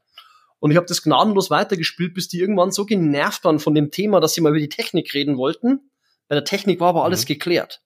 [0.60, 4.22] Und ich habe das gnadenlos weitergespielt, bis die irgendwann so genervt waren von dem Thema,
[4.22, 5.92] dass sie mal über die Technik reden wollten.
[6.30, 7.28] Bei der Technik war aber alles mhm.
[7.28, 7.82] geklärt.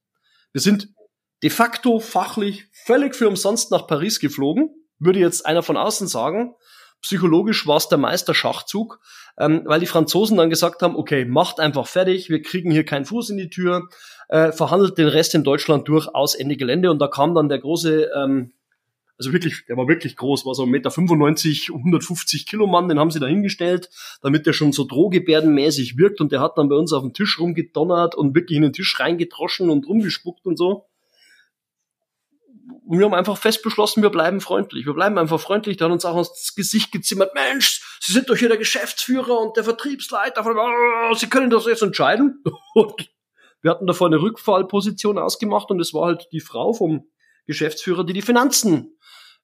[0.51, 0.89] Wir sind
[1.41, 4.69] de facto fachlich völlig für umsonst nach Paris geflogen,
[4.99, 6.55] würde jetzt einer von außen sagen
[7.03, 8.99] psychologisch war es der Meisterschachzug,
[9.37, 13.05] ähm, weil die Franzosen dann gesagt haben, okay, macht einfach fertig, wir kriegen hier keinen
[13.05, 13.89] Fuß in die Tür,
[14.29, 17.59] äh, verhandelt den Rest in Deutschland durch aus Ende Gelände und da kam dann der
[17.59, 18.53] große, ähm,
[19.17, 23.11] also wirklich, der war wirklich groß, war so 1,95 Meter, 150 Kilo Mann, den haben
[23.11, 23.89] sie da hingestellt,
[24.21, 27.37] damit der schon so drohgebärdenmäßig wirkt und der hat dann bei uns auf dem Tisch
[27.39, 30.87] rumgedonnert und wirklich in den Tisch reingedroschen und rumgespuckt und so.
[32.89, 34.85] Wir haben einfach fest beschlossen, wir bleiben freundlich.
[34.85, 35.77] Wir bleiben einfach freundlich.
[35.77, 37.33] Der hat uns auch ins Gesicht gezimmert.
[37.33, 40.45] Mensch, Sie sind doch hier der Geschäftsführer und der Vertriebsleiter.
[40.45, 42.43] Oh, Sie können das jetzt entscheiden.
[42.73, 43.09] Und
[43.61, 47.05] wir hatten davor eine Rückfallposition ausgemacht und es war halt die Frau vom
[47.47, 48.97] Geschäftsführer, die die Finanzen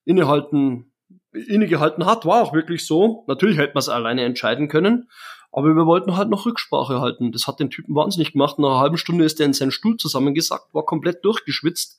[0.04, 0.92] innehalten,
[1.32, 2.26] innegehalten hat.
[2.26, 3.24] War auch wirklich so.
[3.28, 5.08] Natürlich hätte man es alleine entscheiden können.
[5.52, 7.32] Aber wir wollten halt noch Rücksprache halten.
[7.32, 8.58] Das hat den Typen wahnsinnig gemacht.
[8.58, 11.98] Nach einer halben Stunde ist er in seinen Stuhl zusammengesackt, war komplett durchgeschwitzt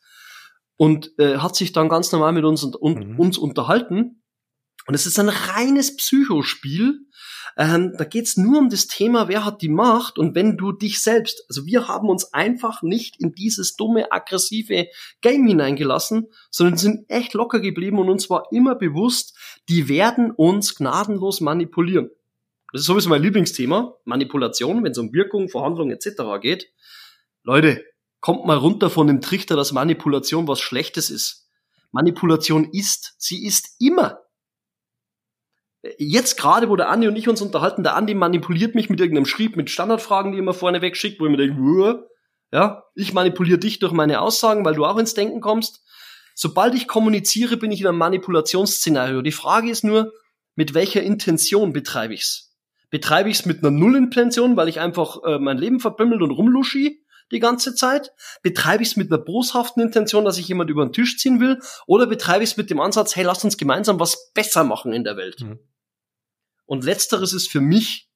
[0.82, 3.20] und äh, hat sich dann ganz normal mit uns, und, mhm.
[3.20, 4.24] uns unterhalten.
[4.88, 7.02] Und es ist ein reines Psychospiel.
[7.56, 11.00] Ähm, da geht's nur um das Thema, wer hat die Macht und wenn du dich
[11.00, 14.88] selbst, also wir haben uns einfach nicht in dieses dumme, aggressive
[15.22, 19.38] Game hineingelassen, sondern sind echt locker geblieben und uns war immer bewusst,
[19.70, 22.10] die werden uns gnadenlos manipulieren.
[22.74, 26.41] Das ist sowieso mein Lieblingsthema, Manipulation, wenn es um Wirkung, Verhandlung etc.
[26.41, 26.74] geht.
[27.44, 27.84] Leute,
[28.21, 31.49] kommt mal runter von dem Trichter, dass Manipulation was Schlechtes ist.
[31.91, 34.19] Manipulation ist, sie ist immer.
[35.97, 39.25] Jetzt gerade, wo der Andi und ich uns unterhalten, der Andi manipuliert mich mit irgendeinem
[39.25, 42.07] Schrieb, mit Standardfragen, die er mir vorne wegschickt, wo ich mir denke,
[42.53, 45.84] ja, ich manipuliere dich durch meine Aussagen, weil du auch ins Denken kommst.
[46.36, 49.21] Sobald ich kommuniziere, bin ich in einem Manipulationsszenario.
[49.21, 50.13] Die Frage ist nur,
[50.55, 52.53] mit welcher Intention betreibe ich's?
[52.89, 57.00] Betreibe ich's mit einer Nullintention, weil ich einfach äh, mein Leben verbümmelt und rumluschi?
[57.32, 58.12] Die ganze Zeit?
[58.44, 61.60] Betreibe ich es mit einer boshaften Intention, dass ich jemand über den Tisch ziehen will?
[61.88, 65.04] Oder betreibe ich es mit dem Ansatz, hey, lass uns gemeinsam was besser machen in
[65.04, 65.41] der Welt?
[65.41, 65.60] Mhm.
[66.65, 68.12] Und letzteres ist für mich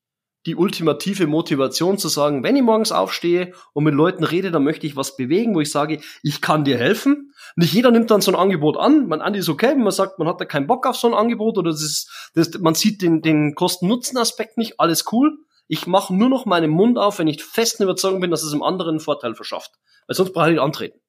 [0.45, 4.85] die ultimative Motivation zu sagen, wenn ich morgens aufstehe und mit Leuten rede, dann möchte
[4.85, 7.33] ich was bewegen, wo ich sage, ich kann dir helfen.
[7.55, 9.07] Nicht jeder nimmt dann so ein Angebot an.
[9.07, 11.15] Man Andi ist okay, wenn man sagt, man hat da keinen Bock auf so ein
[11.15, 15.37] Angebot oder das ist, das, man sieht den, den Kosten-Nutzen-Aspekt nicht, alles cool.
[15.67, 18.63] Ich mache nur noch meinen Mund auf, wenn ich festen Überzeugung bin, dass es dem
[18.63, 19.71] anderen einen Vorteil verschafft.
[20.07, 20.99] Weil sonst brauche ich nicht antreten.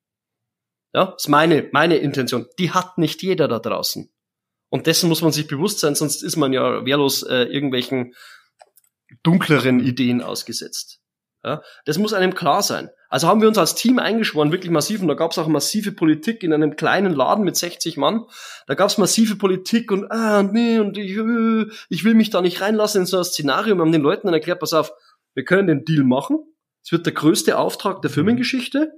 [0.95, 2.47] Ja, ist meine, meine Intention.
[2.59, 4.11] Die hat nicht jeder da draußen.
[4.71, 8.15] Und dessen muss man sich bewusst sein, sonst ist man ja wehrlos äh, irgendwelchen
[9.23, 11.01] dunkleren Ideen ausgesetzt.
[11.47, 12.91] Ja, das muss einem klar sein.
[13.09, 15.01] Also haben wir uns als Team eingeschworen, wirklich massiv.
[15.01, 18.25] Und da gab es auch massive Politik in einem kleinen Laden mit 60 Mann.
[18.67, 22.41] Da gab es massive Politik und ah, nee, und ich, äh, ich will mich da
[22.41, 23.77] nicht reinlassen in so ein Szenario.
[23.77, 24.91] Wir haben den Leuten dann erklärt, pass auf,
[25.35, 26.39] wir können den Deal machen.
[26.83, 28.91] Es wird der größte Auftrag der Firmengeschichte.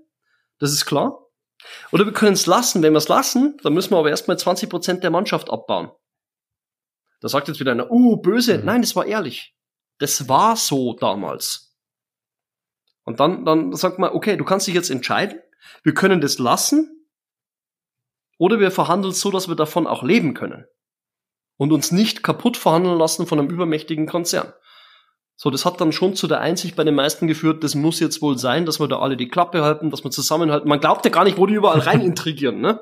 [0.58, 1.26] Das ist klar.
[1.92, 2.82] Oder wir können es lassen.
[2.82, 5.90] Wenn wir es lassen, dann müssen wir aber erstmal 20 Prozent der Mannschaft abbauen.
[7.20, 8.56] Da sagt jetzt wieder einer, uh, böse.
[8.56, 8.64] Mhm.
[8.64, 9.54] Nein, das war ehrlich.
[9.98, 11.67] Das war so damals.
[13.09, 15.40] Und dann, dann sagt man, okay, du kannst dich jetzt entscheiden,
[15.83, 17.07] wir können das lassen
[18.37, 20.66] oder wir verhandeln so, dass wir davon auch leben können
[21.57, 24.53] und uns nicht kaputt verhandeln lassen von einem übermächtigen Konzern.
[25.37, 28.21] So, das hat dann schon zu der Einsicht bei den meisten geführt, das muss jetzt
[28.21, 30.68] wohl sein, dass wir da alle die Klappe halten, dass wir zusammenhalten.
[30.68, 32.79] Man glaubt ja gar nicht, wo die überall rein intrigieren, ne?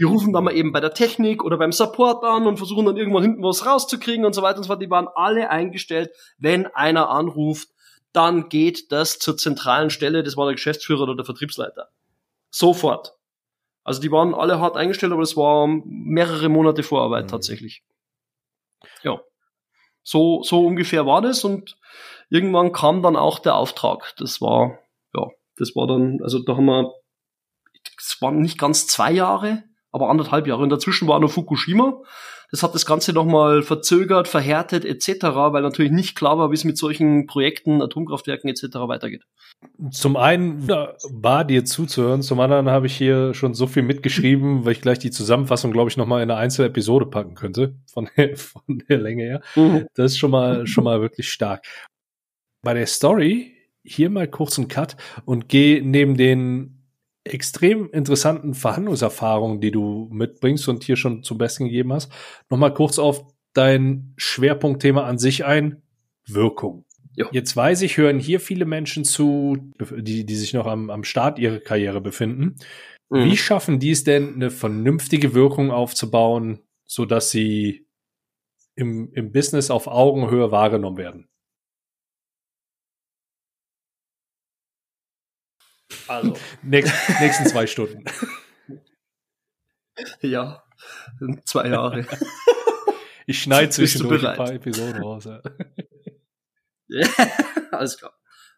[0.00, 2.96] Die rufen dann mal eben bei der Technik oder beim Support an und versuchen dann
[2.96, 4.82] irgendwann hinten was rauszukriegen und so weiter und so fort.
[4.82, 7.68] Die waren alle eingestellt, wenn einer anruft,
[8.14, 11.90] dann geht das zur zentralen Stelle, das war der Geschäftsführer oder der Vertriebsleiter.
[12.50, 13.14] Sofort.
[13.82, 17.28] Also die waren alle hart eingestellt, aber es war mehrere Monate Vorarbeit mhm.
[17.28, 17.82] tatsächlich.
[19.02, 19.20] Ja.
[20.02, 21.76] So, so ungefähr war das und
[22.30, 24.14] irgendwann kam dann auch der Auftrag.
[24.18, 24.78] Das war,
[25.14, 26.94] ja, Das war dann, also da haben wir,
[27.98, 30.62] es waren nicht ganz zwei Jahre, aber anderthalb Jahre.
[30.62, 32.02] Und dazwischen war noch Fukushima.
[32.50, 36.64] Das hat das Ganze nochmal verzögert, verhärtet etc., weil natürlich nicht klar war, wie es
[36.64, 38.64] mit solchen Projekten, Atomkraftwerken etc.
[38.88, 39.22] weitergeht.
[39.92, 44.72] Zum einen war dir zuzuhören, zum anderen habe ich hier schon so viel mitgeschrieben, weil
[44.72, 48.36] ich gleich die Zusammenfassung, glaube ich, nochmal in eine einzelne Episode packen könnte, von der,
[48.36, 49.40] von der Länge her.
[49.54, 49.86] Mhm.
[49.94, 51.64] Das ist schon mal, schon mal wirklich stark.
[52.62, 53.52] Bei der Story
[53.84, 56.73] hier mal kurz einen Cut und geh neben den
[57.24, 62.12] extrem interessanten Verhandlungserfahrungen, die du mitbringst und hier schon zum Besten gegeben hast,
[62.50, 65.82] nochmal kurz auf dein Schwerpunktthema an sich ein,
[66.26, 66.84] Wirkung.
[67.16, 67.26] Jo.
[67.30, 71.38] Jetzt weiß ich, hören hier viele Menschen zu, die, die sich noch am, am Start
[71.38, 72.56] ihrer Karriere befinden.
[73.08, 73.24] Mhm.
[73.24, 77.86] Wie schaffen die es denn, eine vernünftige Wirkung aufzubauen, so dass sie
[78.74, 81.28] im, im Business auf Augenhöhe wahrgenommen werden?
[86.08, 86.36] Also.
[86.62, 88.04] Nächst, nächsten zwei Stunden.
[90.20, 90.64] Ja,
[91.44, 92.06] zwei Jahre.
[93.26, 95.24] Ich schneide zwischendurch ein paar Episoden raus.
[95.24, 95.40] Ja.
[96.88, 97.08] ja,
[97.70, 98.12] alles klar.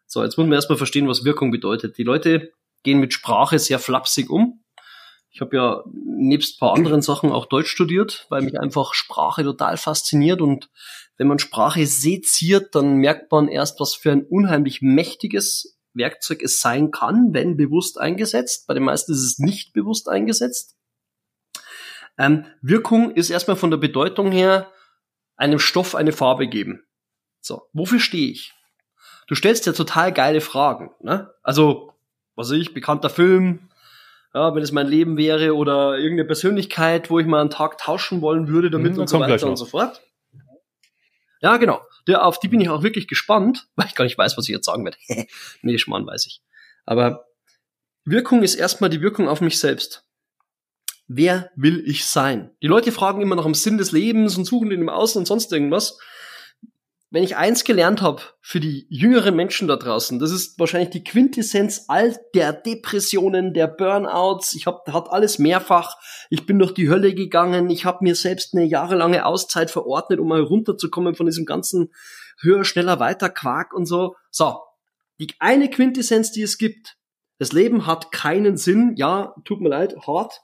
[0.05, 1.97] So, jetzt müssen wir erstmal verstehen, was Wirkung bedeutet.
[1.97, 2.51] Die Leute
[2.83, 4.63] gehen mit Sprache sehr flapsig um.
[5.29, 9.77] Ich habe ja nebst paar anderen Sachen auch Deutsch studiert, weil mich einfach Sprache total
[9.77, 10.69] fasziniert und
[11.17, 16.59] wenn man Sprache seziert, dann merkt man erst, was für ein unheimlich mächtiges Werkzeug es
[16.59, 18.67] sein kann, wenn bewusst eingesetzt.
[18.67, 20.75] Bei den meisten ist es nicht bewusst eingesetzt.
[22.17, 24.71] Ähm, Wirkung ist erstmal von der Bedeutung her
[25.35, 26.83] einem Stoff eine Farbe geben.
[27.41, 28.53] So, wofür stehe ich?
[29.27, 30.91] Du stellst ja total geile Fragen.
[31.01, 31.29] Ne?
[31.43, 31.93] Also,
[32.35, 33.69] was weiß ich, bekannter Film,
[34.33, 38.21] ja, wenn es mein Leben wäre oder irgendeine Persönlichkeit, wo ich mal einen Tag tauschen
[38.21, 40.01] wollen würde damit mhm, und so weiter und so fort.
[41.41, 41.81] Ja, genau.
[42.07, 44.55] Der, auf die bin ich auch wirklich gespannt, weil ich gar nicht weiß, was ich
[44.55, 44.97] jetzt sagen werde.
[45.61, 46.41] nee, Schmarrn weiß ich.
[46.85, 47.25] Aber
[48.05, 50.05] Wirkung ist erstmal die Wirkung auf mich selbst.
[51.07, 52.51] Wer will ich sein?
[52.61, 55.25] Die Leute fragen immer nach dem Sinn des Lebens und suchen den im Außen und
[55.25, 55.99] sonst irgendwas
[57.09, 61.03] wenn ich eins gelernt habe für die jüngeren Menschen da draußen, das ist wahrscheinlich die
[61.03, 64.53] Quintessenz all der Depressionen, der Burnouts.
[64.55, 65.95] Ich habe hat alles mehrfach.
[66.29, 67.69] Ich bin durch die Hölle gegangen.
[67.69, 71.93] Ich habe mir selbst eine jahrelange Auszeit verordnet, um mal runterzukommen von diesem ganzen
[72.41, 74.15] höher, schneller, weiter Quark und so.
[74.29, 74.59] So,
[75.19, 76.97] die eine Quintessenz, die es gibt.
[77.39, 78.95] Das Leben hat keinen Sinn.
[78.97, 80.41] Ja, tut mir leid, hart.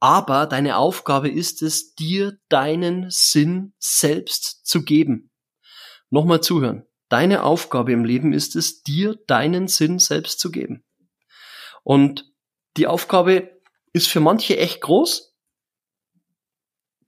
[0.00, 5.30] Aber deine Aufgabe ist es, dir deinen Sinn selbst zu geben.
[6.10, 6.86] Nochmal zuhören.
[7.08, 10.84] Deine Aufgabe im Leben ist es, dir deinen Sinn selbst zu geben.
[11.82, 12.30] Und
[12.76, 13.50] die Aufgabe
[13.92, 15.34] ist für manche echt groß.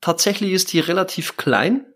[0.01, 1.87] Tatsächlich ist die relativ klein.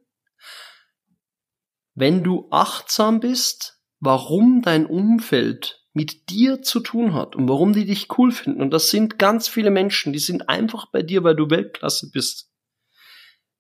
[1.95, 7.87] Wenn du achtsam bist, warum dein Umfeld mit dir zu tun hat und warum die
[7.87, 8.61] dich cool finden.
[8.61, 12.51] Und das sind ganz viele Menschen, die sind einfach bei dir, weil du Weltklasse bist.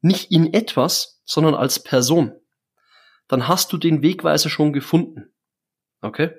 [0.00, 2.32] Nicht in etwas, sondern als Person
[3.28, 5.32] dann hast du den Wegweiser schon gefunden.
[6.00, 6.30] Okay?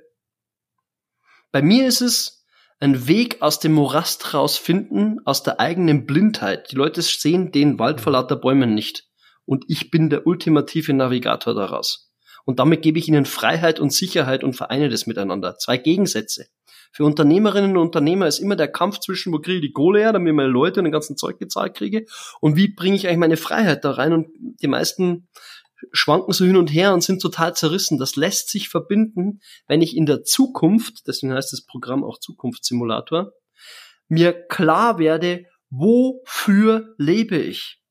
[1.52, 2.46] Bei mir ist es
[2.80, 6.72] ein Weg aus dem Morast rausfinden, aus der eigenen Blindheit.
[6.72, 9.08] Die Leute sehen den Wald vor lauter Bäumen nicht.
[9.46, 12.12] Und ich bin der ultimative Navigator daraus.
[12.46, 15.58] Und damit gebe ich ihnen Freiheit und Sicherheit und vereine das miteinander.
[15.58, 16.48] Zwei Gegensätze.
[16.92, 20.14] Für Unternehmerinnen und Unternehmer ist immer der Kampf zwischen, wo kriege ich die Kohle her,
[20.14, 22.06] damit ich meine Leute und den ganzen Zeug gezahlt kriege,
[22.40, 24.14] und wie bringe ich eigentlich meine Freiheit da rein.
[24.14, 24.28] Und
[24.62, 25.28] die meisten
[25.92, 27.98] schwanken so hin und her und sind total zerrissen.
[27.98, 33.34] Das lässt sich verbinden, wenn ich in der Zukunft, deswegen heißt das Programm auch Zukunftssimulator,
[34.08, 37.82] mir klar werde, wofür lebe ich?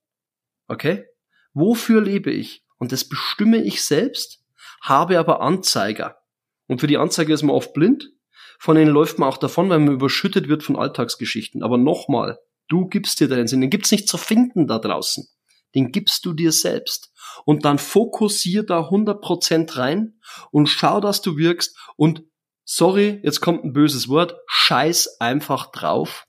[0.69, 1.05] Okay?
[1.53, 2.65] Wofür lebe ich?
[2.79, 4.43] Und das bestimme ich selbst,
[4.81, 6.19] habe aber Anzeiger.
[6.67, 8.11] Und für die Anzeige ist man oft blind.
[8.59, 11.63] Von denen läuft man auch davon, weil man überschüttet wird von Alltagsgeschichten.
[11.63, 13.61] Aber nochmal, du gibst dir deinen Sinn.
[13.61, 15.27] Den gibt's nicht zu finden da draußen.
[15.75, 17.13] Den gibst du dir selbst
[17.45, 20.19] und dann fokussier da 100% rein
[20.51, 22.25] und schau, dass du wirkst und
[22.65, 26.27] sorry, jetzt kommt ein böses Wort, scheiß einfach drauf,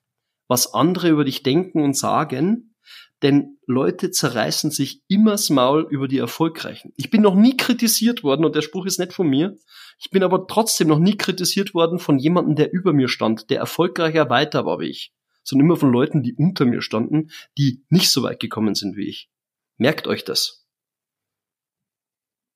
[0.48, 2.76] was andere über dich denken und sagen,
[3.22, 6.92] denn Leute zerreißen sich immer's Maul über die Erfolgreichen.
[6.98, 9.58] Ich bin noch nie kritisiert worden und der Spruch ist nicht von mir.
[10.00, 13.60] Ich bin aber trotzdem noch nie kritisiert worden von jemandem, der über mir stand, der
[13.60, 18.12] erfolgreicher weiter war wie ich, sondern immer von Leuten, die unter mir standen, die nicht
[18.12, 19.30] so weit gekommen sind wie ich.
[19.78, 20.66] Merkt euch das.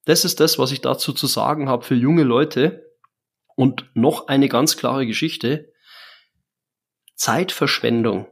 [0.06, 2.86] Das ist das, was ich dazu zu sagen habe für junge Leute.
[3.56, 5.74] Und noch eine ganz klare Geschichte.
[7.16, 8.28] Zeitverschwendung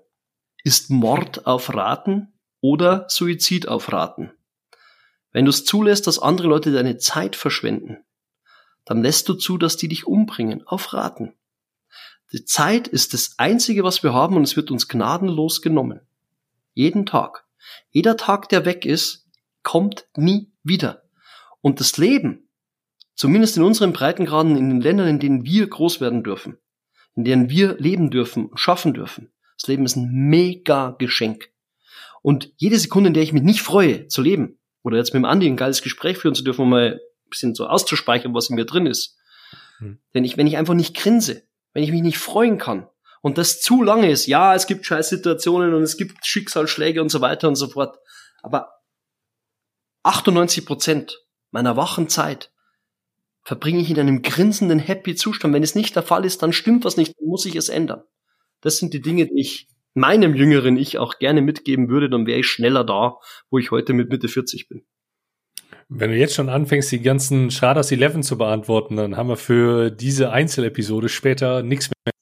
[0.63, 4.31] ist Mord auf Raten oder Suizid auf Raten.
[5.31, 8.05] Wenn du es zulässt, dass andere Leute deine Zeit verschwenden,
[8.85, 11.35] dann lässt du zu, dass die dich umbringen, auf Raten.
[12.31, 16.01] Die Zeit ist das Einzige, was wir haben und es wird uns gnadenlos genommen.
[16.73, 17.46] Jeden Tag.
[17.89, 19.27] Jeder Tag, der weg ist,
[19.63, 21.03] kommt nie wieder.
[21.61, 22.49] Und das Leben,
[23.15, 26.57] zumindest in unseren Breitengraden, in den Ländern, in denen wir groß werden dürfen,
[27.15, 31.49] in denen wir leben dürfen und schaffen dürfen, das Leben ist ein mega Geschenk.
[32.21, 35.25] Und jede Sekunde, in der ich mich nicht freue, zu leben, oder jetzt mit dem
[35.25, 38.55] Andi ein geiles Gespräch führen zu dürfen, um mal ein bisschen so auszuspeichern, was in
[38.55, 39.17] mir drin ist.
[39.79, 39.99] Hm.
[40.13, 41.43] Denn ich, wenn ich einfach nicht grinse,
[41.73, 42.87] wenn ich mich nicht freuen kann,
[43.27, 47.09] und das zu lange ist, ja, es gibt scheiß Situationen und es gibt Schicksalsschläge und
[47.09, 47.97] so weiter und so fort,
[48.41, 48.69] aber
[50.03, 52.53] 98 Prozent meiner wachen Zeit
[53.43, 55.53] verbringe ich in einem grinsenden, happy Zustand.
[55.53, 58.03] Wenn es nicht der Fall ist, dann stimmt was nicht, dann muss ich es ändern.
[58.61, 62.39] Das sind die Dinge, die ich meinem jüngeren Ich auch gerne mitgeben würde, dann wäre
[62.39, 63.17] ich schneller da,
[63.49, 64.85] wo ich heute mit Mitte 40 bin.
[65.89, 69.91] Wenn du jetzt schon anfängst, die ganzen Schraders 11 zu beantworten, dann haben wir für
[69.91, 72.13] diese Einzelepisode später nichts mehr.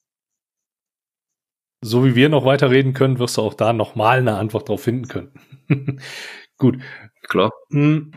[1.80, 5.08] So wie wir noch weiterreden können, wirst du auch da nochmal eine Antwort drauf finden
[5.08, 5.32] können.
[6.58, 6.78] Gut.
[7.22, 7.52] Klar.
[7.70, 8.12] Hm.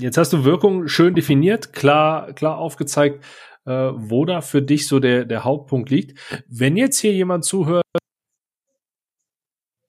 [0.00, 3.24] Jetzt hast du Wirkung schön definiert, klar, klar aufgezeigt,
[3.64, 6.18] äh, wo da für dich so der, der Hauptpunkt liegt.
[6.48, 7.84] Wenn jetzt hier jemand zuhört,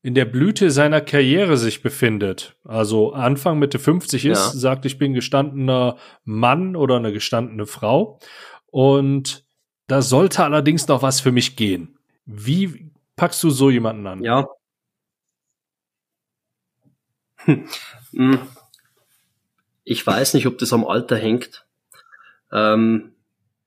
[0.03, 4.59] in der Blüte seiner Karriere sich befindet, also Anfang Mitte 50 ist, ja.
[4.59, 8.19] sagt, ich bin gestandener Mann oder eine gestandene Frau
[8.67, 9.45] und
[9.87, 11.97] da sollte allerdings noch was für mich gehen.
[12.25, 14.23] Wie packst du so jemanden an?
[14.23, 14.47] Ja.
[17.45, 18.39] Hm.
[19.83, 21.65] Ich weiß nicht, ob das am Alter hängt.
[22.51, 23.15] Ähm,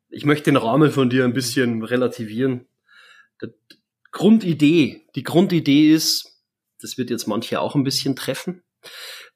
[0.09, 2.67] ich möchte den Rahmen von dir ein bisschen relativieren.
[3.43, 3.53] Die
[4.13, 6.43] Grundidee, die Grundidee ist,
[6.81, 8.63] das wird jetzt manche auch ein bisschen treffen.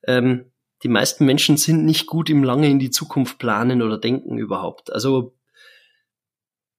[0.05, 0.53] Ähm,
[0.83, 4.91] die meisten Menschen sind nicht gut im lange in die Zukunft planen oder denken überhaupt.
[4.93, 5.37] Also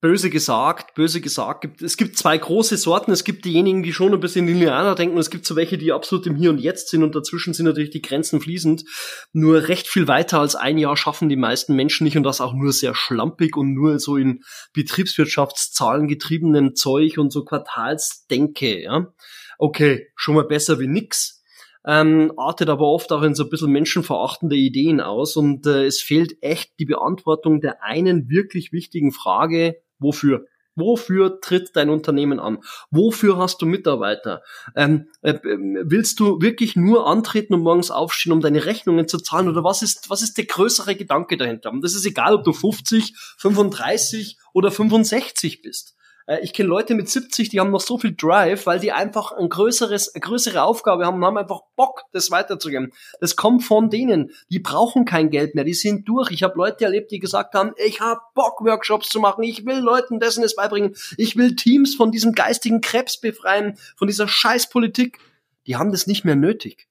[0.01, 3.11] böse gesagt, böse gesagt, gibt, es gibt zwei große Sorten.
[3.11, 6.25] Es gibt diejenigen, die schon ein bisschen linearer denken es gibt so welche, die absolut
[6.25, 8.83] im Hier und Jetzt sind und dazwischen sind natürlich die Grenzen fließend.
[9.31, 12.53] Nur recht viel weiter als ein Jahr schaffen die meisten Menschen nicht und das auch
[12.53, 14.41] nur sehr schlampig und nur so in
[14.73, 19.13] Betriebswirtschaftszahlen getriebenen Zeug und so Quartalsdenke, ja.
[19.59, 21.43] Okay, schon mal besser wie nix.
[21.85, 26.01] Ähm, artet aber oft auch in so ein bisschen menschenverachtende Ideen aus und äh, es
[26.01, 30.45] fehlt echt die Beantwortung der einen wirklich wichtigen Frage, Wofür?
[30.75, 32.59] Wofür tritt dein Unternehmen an?
[32.91, 34.41] Wofür hast du Mitarbeiter?
[34.75, 39.49] Ähm, äh, willst du wirklich nur antreten und morgens aufstehen, um deine Rechnungen zu zahlen?
[39.49, 41.71] Oder was ist, was ist der größere Gedanke dahinter?
[41.71, 45.95] Und das ist egal, ob du 50, 35 oder 65 bist.
[46.27, 49.31] Äh, ich kenne Leute mit 70, die haben noch so viel Drive, weil die einfach
[49.31, 52.91] ein größeres, eine größere Aufgabe haben und haben einfach Bock, das weiterzugeben.
[53.19, 54.31] Das kommt von denen.
[54.49, 56.31] Die brauchen kein Geld mehr, die sind durch.
[56.31, 59.79] Ich habe Leute erlebt, die gesagt haben, ich habe Bock, Workshops zu machen, ich will
[59.79, 65.19] Leuten dessen es beibringen, ich will Teams von diesem geistigen Krebs befreien, von dieser Scheißpolitik.
[65.67, 66.87] Die haben das nicht mehr nötig.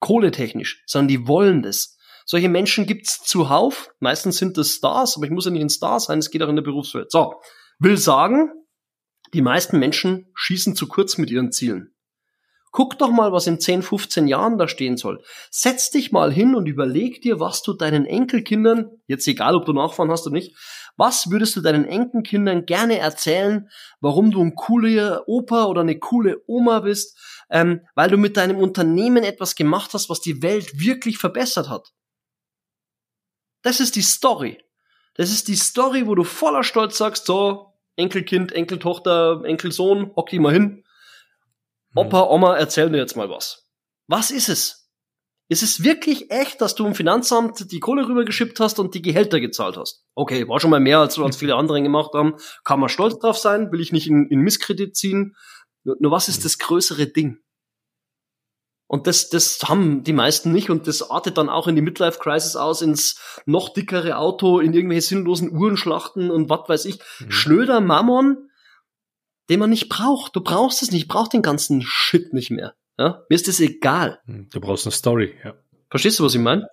[0.00, 1.96] Kohletechnisch, sondern die wollen das.
[2.28, 3.88] Solche Menschen gibt's zuhauf.
[4.00, 6.48] Meistens sind das Stars, aber ich muss ja nicht ein Star sein, es geht auch
[6.48, 7.10] in der Berufswelt.
[7.10, 7.40] So,
[7.78, 8.50] will sagen,
[9.34, 11.92] die meisten Menschen schießen zu kurz mit ihren Zielen.
[12.76, 15.22] Guck doch mal, was in 10, 15 Jahren da stehen soll.
[15.50, 19.72] Setz dich mal hin und überleg dir, was du deinen Enkelkindern, jetzt egal ob du
[19.72, 20.54] Nachfahren hast oder nicht,
[20.96, 23.70] was würdest du deinen Enkelkindern gerne erzählen,
[24.00, 27.18] warum du ein cooler Opa oder eine coole Oma bist,
[27.50, 31.92] ähm, weil du mit deinem Unternehmen etwas gemacht hast, was die Welt wirklich verbessert hat.
[33.62, 34.62] Das ist die Story.
[35.14, 37.65] Das ist die Story, wo du voller Stolz sagst, so,
[37.96, 40.84] Enkelkind, Enkeltochter, Enkelsohn, hock die mal hin.
[41.94, 43.70] Opa, Oma, erzähl mir jetzt mal was.
[44.06, 44.86] Was ist es?
[45.48, 49.40] Ist es wirklich echt, dass du im Finanzamt die Kohle rübergeschippt hast und die Gehälter
[49.40, 50.04] gezahlt hast?
[50.14, 52.34] Okay, war schon mal mehr, als, als viele andere gemacht haben.
[52.64, 55.36] Kann man stolz drauf sein, will ich nicht in, in Misskredit ziehen.
[55.84, 57.38] Nur, nur was ist das größere Ding?
[58.88, 62.20] Und das, das haben die meisten nicht und das artet dann auch in die Midlife
[62.20, 67.00] Crisis aus, ins noch dickere Auto, in irgendwelche sinnlosen Uhrenschlachten und was weiß ich.
[67.18, 67.30] Mhm.
[67.30, 68.48] Schnöder Mammon,
[69.50, 70.36] den man nicht braucht.
[70.36, 72.74] Du brauchst es nicht, ich brauch den ganzen Shit nicht mehr.
[72.96, 73.24] Ja?
[73.28, 74.20] Mir ist das egal.
[74.26, 74.48] Mhm.
[74.52, 75.54] Du brauchst eine Story, ja.
[75.90, 76.68] Verstehst du, was ich meine?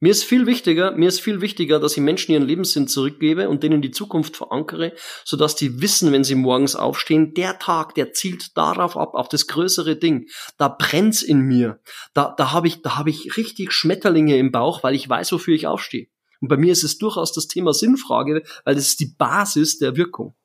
[0.00, 3.64] Mir ist viel wichtiger, mir ist viel wichtiger, dass ich Menschen ihren Lebenssinn zurückgebe und
[3.64, 4.92] denen die Zukunft verankere,
[5.24, 9.48] sodass die wissen, wenn sie morgens aufstehen, der Tag, der zielt darauf ab, auf das
[9.48, 10.28] größere Ding.
[10.56, 11.80] Da brennt's in mir.
[12.14, 15.54] Da, da habe ich, da habe ich richtig Schmetterlinge im Bauch, weil ich weiß, wofür
[15.54, 16.06] ich aufstehe.
[16.40, 19.96] Und bei mir ist es durchaus das Thema Sinnfrage, weil das ist die Basis der
[19.96, 20.36] Wirkung.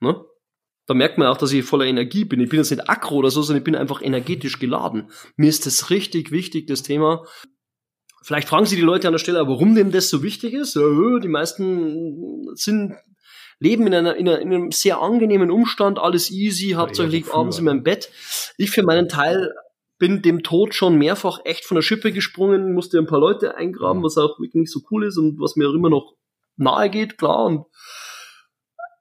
[0.00, 0.24] Ne?
[0.86, 2.40] Da merkt man auch, dass ich voller Energie bin.
[2.40, 5.10] Ich bin jetzt nicht aggro oder so, sondern ich bin einfach energetisch geladen.
[5.36, 7.26] Mir ist das richtig wichtig, das Thema,
[8.22, 10.74] Vielleicht fragen Sie die Leute an der Stelle, warum denn das so wichtig ist.
[10.74, 12.96] Die meisten sind
[13.60, 17.82] leben in, einer, in, einem sehr angenehmen Umstand, alles easy, hauptsächlich ja, abends in meinem
[17.82, 18.10] Bett.
[18.56, 19.52] Ich für meinen Teil
[19.98, 24.02] bin dem Tod schon mehrfach echt von der Schippe gesprungen, musste ein paar Leute eingraben,
[24.02, 26.14] was auch wirklich nicht so cool ist und was mir auch immer noch
[26.56, 27.46] nahe geht, klar.
[27.46, 27.66] Und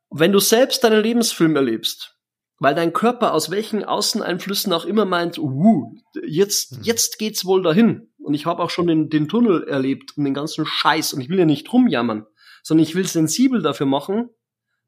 [0.10, 2.16] wenn du selbst deinen Lebensfilm erlebst,
[2.60, 5.94] weil dein Körper aus welchen Außeneinflüssen auch immer meint, uh,
[6.26, 6.84] jetzt, mhm.
[6.84, 8.10] jetzt geht's wohl dahin.
[8.28, 11.14] Und ich habe auch schon den, den Tunnel erlebt und den ganzen Scheiß.
[11.14, 12.26] Und ich will ja nicht rumjammern,
[12.62, 14.30] sondern ich will sensibel dafür machen,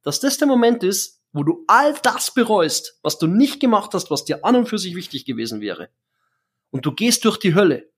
[0.04, 4.12] dass das der Moment ist, wo du all das bereust, was du nicht gemacht hast,
[4.12, 5.88] was dir an und für sich wichtig gewesen wäre.
[6.70, 7.90] Und du gehst durch die Hölle.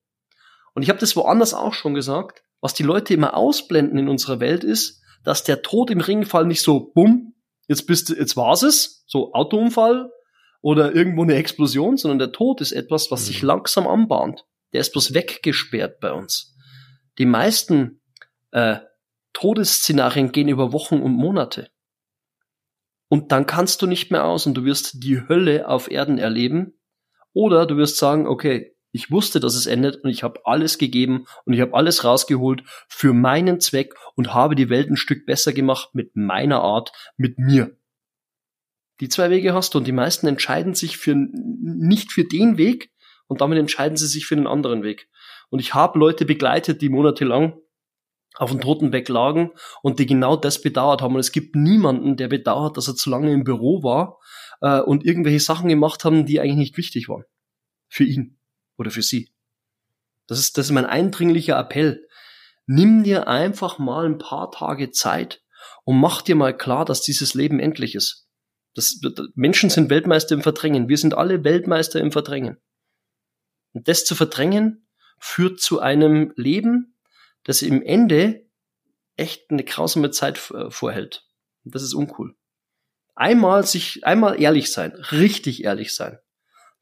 [0.76, 4.40] Und ich habe das woanders auch schon gesagt, was die Leute immer ausblenden in unserer
[4.40, 7.34] Welt ist, dass der Tod im Ringfall nicht so, bumm,
[7.68, 10.12] jetzt bist du, jetzt war's es, so Autounfall
[10.62, 13.48] oder irgendwo eine Explosion, sondern der Tod ist etwas, was sich mhm.
[13.48, 14.46] langsam anbahnt.
[14.74, 16.56] Der ist bloß weggesperrt bei uns.
[17.18, 18.02] Die meisten
[18.52, 18.78] äh,
[19.34, 21.70] Todesszenarien gehen über Wochen und Monate.
[23.08, 26.80] Und dann kannst du nicht mehr aus und du wirst die Hölle auf Erden erleben.
[27.34, 31.26] Oder du wirst sagen, okay, ich wusste, dass es endet und ich habe alles gegeben
[31.46, 35.54] und ich habe alles rausgeholt für meinen Zweck und habe die Welt ein Stück besser
[35.54, 37.78] gemacht mit meiner Art, mit mir.
[39.00, 42.91] Die zwei Wege hast du und die meisten entscheiden sich für nicht für den Weg
[43.32, 45.08] und damit entscheiden sie sich für einen anderen Weg.
[45.50, 47.58] Und ich habe Leute begleitet, die monatelang
[48.36, 49.52] auf dem Totenbett lagen
[49.82, 51.14] und die genau das bedauert haben.
[51.14, 54.20] Und es gibt niemanden, der bedauert, dass er zu lange im Büro war
[54.60, 57.24] äh, und irgendwelche Sachen gemacht haben, die eigentlich nicht wichtig waren.
[57.88, 58.38] Für ihn
[58.78, 59.32] oder für sie.
[60.28, 62.06] Das ist, das ist mein eindringlicher Appell.
[62.66, 65.42] Nimm dir einfach mal ein paar Tage Zeit
[65.86, 68.28] und mach dir mal klar, dass dieses Leben endlich ist.
[68.76, 69.00] Das,
[69.36, 70.90] Menschen sind Weltmeister im Verdrängen.
[70.90, 72.58] Wir sind alle Weltmeister im Verdrängen.
[73.74, 74.88] Und das zu verdrängen
[75.20, 76.96] führt zu einem Leben,
[77.44, 78.46] das im Ende
[79.18, 81.28] echt eine grausame Zeit äh, vorhält.
[81.64, 82.36] Und das ist uncool.
[83.16, 86.18] Einmal sich, einmal ehrlich sein, richtig ehrlich sein.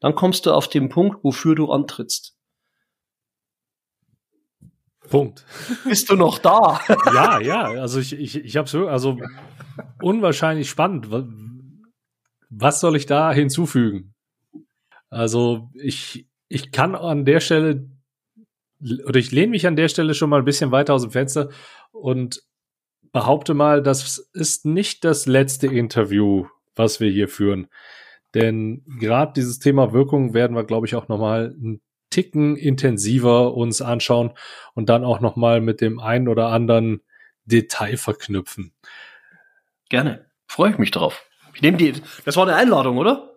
[0.00, 2.36] Dann kommst du auf den Punkt, wofür du antrittst.
[5.10, 5.44] Punkt.
[5.84, 6.80] Bist du noch da?
[7.12, 7.62] ja, ja.
[7.64, 9.18] Also ich, ich, ich habe so, also
[10.00, 11.08] unwahrscheinlich spannend.
[12.48, 14.14] Was soll ich da hinzufügen?
[15.10, 17.88] Also ich, ich kann an der Stelle
[19.06, 21.50] oder ich lehne mich an der Stelle schon mal ein bisschen weiter aus dem Fenster
[21.92, 22.42] und
[23.12, 27.68] behaupte mal, das ist nicht das letzte Interview, was wir hier führen.
[28.34, 31.80] Denn gerade dieses Thema Wirkung werden wir, glaube ich, auch nochmal einen
[32.10, 34.32] Ticken intensiver uns anschauen
[34.74, 37.00] und dann auch nochmal mit dem einen oder anderen
[37.44, 38.72] Detail verknüpfen.
[39.88, 40.26] Gerne.
[40.48, 41.24] Freue ich mich drauf.
[41.54, 41.92] Ich nehme die,
[42.24, 43.29] das war eine Einladung, oder?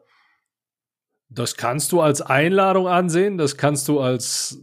[1.33, 4.61] Das kannst du als Einladung ansehen, das kannst du als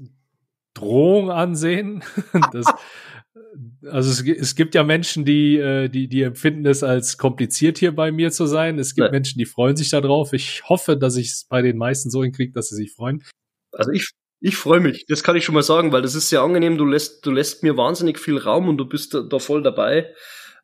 [0.75, 2.03] Drohung ansehen.
[2.53, 2.67] Das,
[3.87, 7.95] also es, es, gibt ja Menschen, die, äh, die, die empfinden es als kompliziert hier
[7.95, 8.79] bei mir zu sein.
[8.79, 9.13] Es gibt ja.
[9.13, 10.33] Menschen, die freuen sich darauf.
[10.33, 13.25] Ich hoffe, dass ich es bei den meisten so hinkriege, dass sie sich freuen.
[13.73, 14.11] Also ich,
[14.41, 16.79] ich freue mich, das kann ich schon mal sagen, weil das ist sehr angenehm.
[16.79, 20.13] Du lässt, du lässt mir wahnsinnig viel Raum und du bist da, da voll dabei.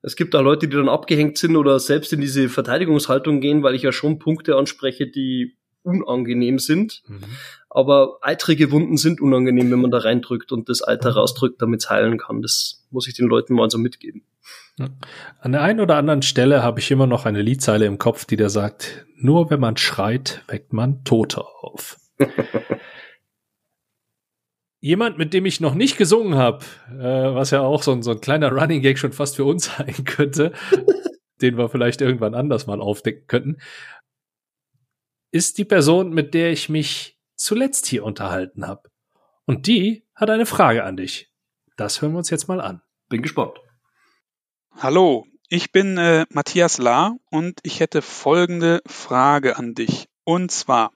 [0.02, 3.74] Es gibt da Leute, die dann abgehängt sind oder selbst in diese Verteidigungshaltung gehen, weil
[3.74, 5.56] ich ja schon Punkte anspreche, die
[5.86, 7.02] unangenehm sind.
[7.06, 7.20] Mhm.
[7.70, 11.90] Aber eitrige Wunden sind unangenehm, wenn man da reindrückt und das Eiter rausdrückt, damit es
[11.90, 12.42] heilen kann.
[12.42, 14.22] Das muss ich den Leuten mal so mitgeben.
[15.40, 18.36] An der einen oder anderen Stelle habe ich immer noch eine Liedzeile im Kopf, die
[18.36, 21.98] da sagt, nur wenn man schreit, weckt man Tote auf.
[24.80, 28.10] Jemand, mit dem ich noch nicht gesungen habe, äh, was ja auch so ein, so
[28.12, 30.52] ein kleiner Running Gag schon fast für uns sein könnte,
[31.40, 33.56] den wir vielleicht irgendwann anders mal aufdecken könnten,
[35.30, 38.90] ist die Person, mit der ich mich zuletzt hier unterhalten habe.
[39.44, 41.30] Und die hat eine Frage an dich.
[41.76, 42.82] Das hören wir uns jetzt mal an.
[43.08, 43.60] Bin gespannt.
[44.78, 50.08] Hallo, ich bin äh, Matthias Lahr und ich hätte folgende Frage an dich.
[50.24, 50.92] Und zwar,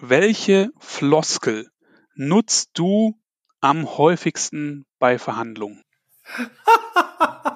[0.00, 1.70] welche Floskel
[2.14, 3.20] nutzt du
[3.60, 5.82] am häufigsten bei Verhandlungen?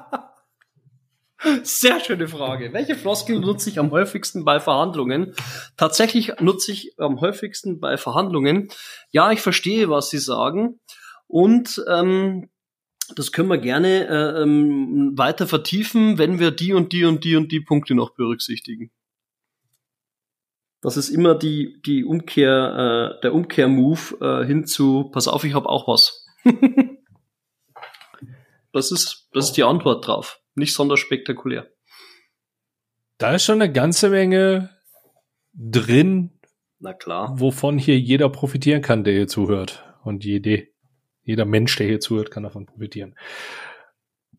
[1.63, 2.73] Sehr schöne Frage.
[2.73, 5.35] Welche Floskel nutze ich am häufigsten bei Verhandlungen?
[5.77, 8.69] Tatsächlich nutze ich am häufigsten bei Verhandlungen.
[9.13, 10.81] Ja, ich verstehe, was Sie sagen.
[11.29, 12.51] Und ähm,
[13.15, 17.37] das können wir gerne äh, ähm, weiter vertiefen, wenn wir die und die und die
[17.37, 18.91] und die Punkte noch berücksichtigen.
[20.81, 25.55] Das ist immer die, die Umkehr, äh, der Umkehrmove äh, hin zu, pass auf, ich
[25.55, 26.27] habe auch was.
[28.73, 31.69] das ist, das ist die Antwort drauf nicht sonderlich spektakulär.
[33.19, 34.71] Da ist schon eine ganze Menge
[35.55, 36.39] drin.
[36.79, 37.35] Na klar.
[37.41, 39.85] Wovon hier jeder profitieren kann, der hier zuhört.
[40.05, 40.69] Und jede,
[41.23, 43.17] jeder Mensch, der hier zuhört, kann davon profitieren.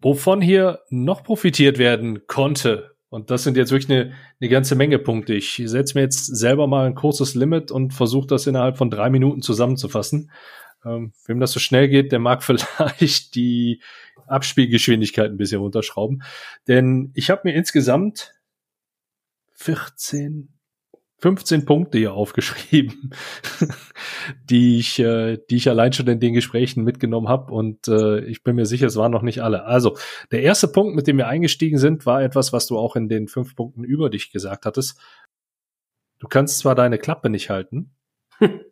[0.01, 4.99] Wovon hier noch profitiert werden konnte, und das sind jetzt wirklich eine, eine ganze Menge
[4.99, 5.33] Punkte.
[5.33, 9.09] Ich setze mir jetzt selber mal ein kurzes Limit und versuche das innerhalb von drei
[9.09, 10.31] Minuten zusammenzufassen.
[10.85, 13.81] Ähm, wem das so schnell geht, der mag vielleicht die
[14.27, 16.23] Abspielgeschwindigkeit ein bisschen runterschrauben.
[16.67, 18.33] Denn ich habe mir insgesamt
[19.53, 20.53] 14,
[21.19, 23.11] 15 Punkte hier aufgeschrieben,
[24.49, 28.43] die ich, äh, die ich allein schon in den Gesprächen mitgenommen habe und äh, ich
[28.43, 29.65] bin mir sicher, es waren noch nicht alle.
[29.65, 29.97] Also
[30.31, 33.27] der erste Punkt, mit dem wir eingestiegen sind, war etwas, was du auch in den
[33.27, 34.97] fünf Punkten über dich gesagt hattest.
[36.19, 37.95] Du kannst zwar deine Klappe nicht halten,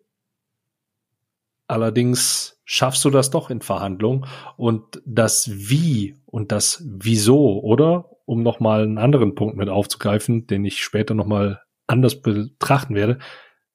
[1.68, 4.26] allerdings schaffst du das doch in Verhandlungen
[4.58, 8.10] und das Wie und das Wieso, oder?
[8.26, 13.20] Um nochmal einen anderen Punkt mit aufzugreifen, den ich später nochmal anders betrachten werde,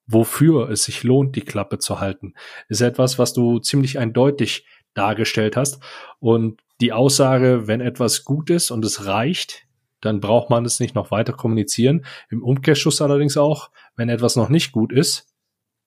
[0.06, 2.34] wofür es sich lohnt, die Klappe zu halten,
[2.68, 5.82] ist etwas, was du ziemlich eindeutig dargestellt hast.
[6.20, 9.66] Und die Aussage, wenn etwas gut ist und es reicht,
[10.02, 12.04] dann braucht man es nicht noch weiter kommunizieren.
[12.28, 15.31] Im Umkehrschluss allerdings auch, wenn etwas noch nicht gut ist,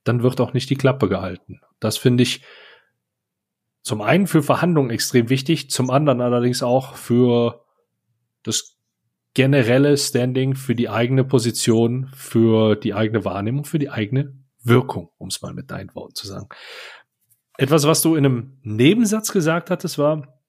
[0.05, 1.59] dann wird auch nicht die Klappe gehalten.
[1.79, 2.41] Das finde ich
[3.81, 7.65] zum einen für Verhandlungen extrem wichtig, zum anderen allerdings auch für
[8.43, 8.75] das
[9.35, 14.33] generelle Standing für die eigene Position, für die eigene Wahrnehmung, für die eigene
[14.63, 16.47] Wirkung, um es mal mit deinen Worten zu sagen.
[17.57, 20.41] Etwas, was du in einem Nebensatz gesagt hattest, war,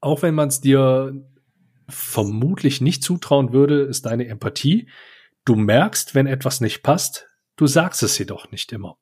[0.00, 1.12] auch wenn man es dir
[1.88, 4.88] vermutlich nicht zutrauen würde, ist deine Empathie.
[5.44, 7.27] Du merkst, wenn etwas nicht passt,
[7.58, 8.96] du sagst es jedoch nicht immer.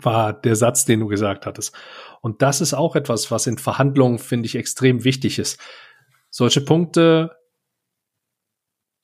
[0.00, 1.74] War der Satz, den du gesagt hattest.
[2.20, 5.58] Und das ist auch etwas, was in Verhandlungen, finde ich, extrem wichtig ist.
[6.30, 7.36] Solche Punkte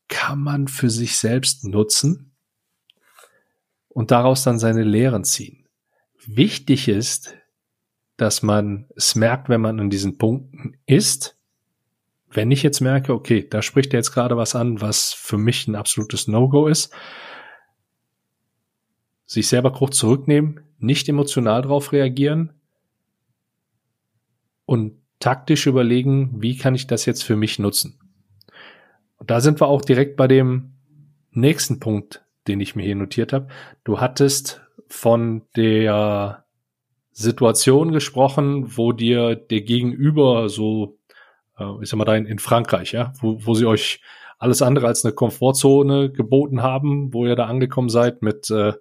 [0.09, 2.37] kann man für sich selbst nutzen
[3.89, 5.67] und daraus dann seine Lehren ziehen.
[6.27, 7.37] Wichtig ist,
[8.17, 11.39] dass man es merkt, wenn man an diesen Punkten ist.
[12.29, 15.67] Wenn ich jetzt merke, okay, da spricht er jetzt gerade was an, was für mich
[15.67, 16.93] ein absolutes No-Go ist,
[19.33, 22.53] sich selber kurz zurücknehmen, nicht emotional darauf reagieren
[24.67, 27.99] und taktisch überlegen, wie kann ich das jetzt für mich nutzen.
[29.17, 30.73] Und da sind wir auch direkt bei dem
[31.31, 33.49] nächsten Punkt, den ich mir hier notiert habe.
[33.85, 36.45] Du hattest von der
[37.13, 40.99] Situation gesprochen, wo dir der Gegenüber so,
[41.59, 44.01] äh, ich sag mal da in, Frankreich, ja, wo, wo sie euch
[44.39, 48.81] alles andere als eine Komfortzone geboten haben, wo ihr da angekommen seid mit, äh, mit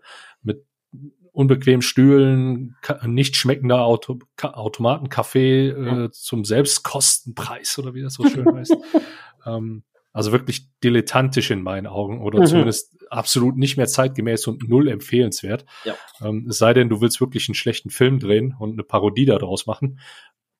[1.31, 2.75] unbequemen Stühlen,
[3.05, 8.75] nicht schmeckender Auto, Automatenkaffee äh, zum Selbstkostenpreis oder wie das so schön heißt.
[9.45, 12.45] ähm, also wirklich dilettantisch in meinen Augen oder mhm.
[12.45, 15.65] zumindest absolut nicht mehr zeitgemäß und null empfehlenswert.
[15.85, 15.95] Ja.
[16.21, 19.67] Ähm, es sei denn, du willst wirklich einen schlechten Film drehen und eine Parodie daraus
[19.67, 19.99] machen,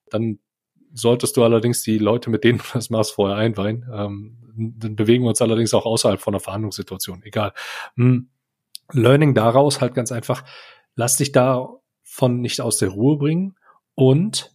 [0.09, 0.39] dann
[0.93, 3.85] solltest du allerdings die Leute, mit denen du das machst, vorher einweihen.
[3.93, 7.23] Ähm, dann bewegen wir uns allerdings auch außerhalb von einer Verhandlungssituation.
[7.23, 7.53] Egal.
[7.95, 8.29] Hm.
[8.93, 10.43] Learning daraus halt ganz einfach,
[10.95, 13.55] lass dich davon nicht aus der Ruhe bringen
[13.95, 14.51] und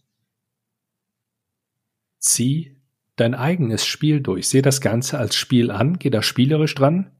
[2.19, 2.77] zieh
[3.15, 4.47] dein eigenes Spiel durch.
[4.49, 7.11] Seh das Ganze als Spiel an, geh da spielerisch dran.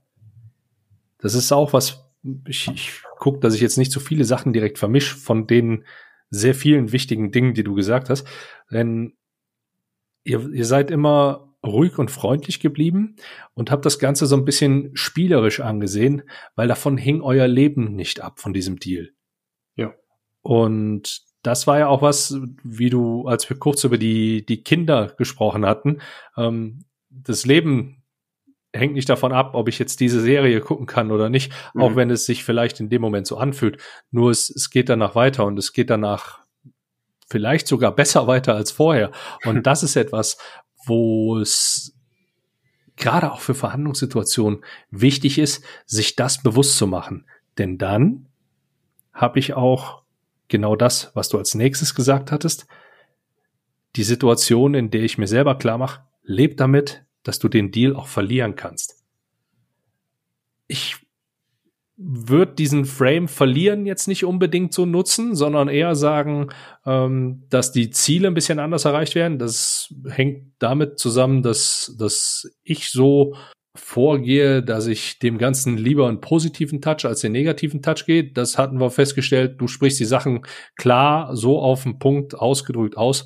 [1.18, 2.12] Das ist auch was,
[2.46, 5.84] ich, ich gucke, dass ich jetzt nicht so viele Sachen direkt vermisch von den
[6.30, 8.28] sehr vielen wichtigen Dingen, die du gesagt hast.
[8.70, 9.14] Denn
[10.24, 13.16] ihr, ihr seid immer ruhig und freundlich geblieben
[13.54, 16.24] und habt das Ganze so ein bisschen spielerisch angesehen,
[16.56, 19.12] weil davon hing euer Leben nicht ab von diesem Deal.
[19.76, 19.94] Ja.
[20.42, 25.14] Und das war ja auch was, wie du, als wir kurz über die, die Kinder
[25.18, 26.02] gesprochen hatten,
[26.36, 28.04] ähm, das Leben
[28.74, 31.82] hängt nicht davon ab, ob ich jetzt diese Serie gucken kann oder nicht, mhm.
[31.82, 33.82] auch wenn es sich vielleicht in dem Moment so anfühlt.
[34.12, 36.40] Nur es, es geht danach weiter und es geht danach
[37.30, 39.12] vielleicht sogar besser weiter als vorher.
[39.46, 40.38] Und das ist etwas,
[40.88, 41.94] wo es
[42.96, 47.26] gerade auch für Verhandlungssituationen wichtig ist, sich das bewusst zu machen.
[47.58, 48.28] Denn dann
[49.14, 50.04] habe ich auch
[50.48, 52.68] genau das, was du als nächstes gesagt hattest.
[53.96, 57.96] Die Situation, in der ich mir selber klar mache, leb damit, dass du den Deal
[57.96, 59.04] auch verlieren kannst.
[60.68, 61.07] Ich
[61.98, 66.50] würde diesen Frame verlieren jetzt nicht unbedingt so nutzen, sondern eher sagen,
[66.86, 69.40] ähm, dass die Ziele ein bisschen anders erreicht werden.
[69.40, 73.34] Das hängt damit zusammen, dass, dass ich so
[73.74, 78.32] vorgehe, dass ich dem Ganzen lieber einen positiven Touch als den negativen Touch gehe.
[78.32, 79.60] Das hatten wir festgestellt.
[79.60, 80.46] Du sprichst die Sachen
[80.76, 83.26] klar, so auf den Punkt ausgedrückt aus.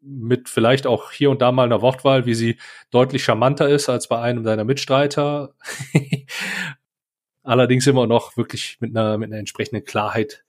[0.00, 2.56] Mit vielleicht auch hier und da mal einer Wortwahl, wie sie
[2.90, 5.54] deutlich charmanter ist als bei einem deiner Mitstreiter.
[7.42, 10.44] Allerdings immer noch wirklich mit einer, mit einer entsprechenden Klarheit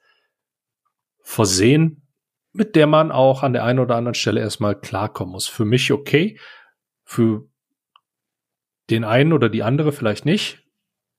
[1.22, 2.04] versehen,
[2.52, 5.48] mit der man auch an der einen oder anderen Stelle erstmal klarkommen muss.
[5.48, 6.39] Für mich okay,
[7.04, 7.48] für
[8.89, 10.64] den einen oder die andere vielleicht nicht,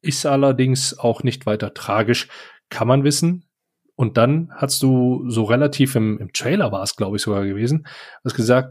[0.01, 2.29] ist allerdings auch nicht weiter tragisch,
[2.69, 3.49] kann man wissen.
[3.97, 7.87] Und dann hast du so relativ im, im Trailer war es, glaube ich, sogar gewesen,
[8.25, 8.71] hast gesagt,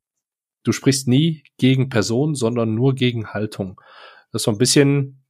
[0.63, 3.81] du sprichst nie gegen Person, sondern nur gegen Haltung.
[4.31, 5.22] Das ist so ein bisschen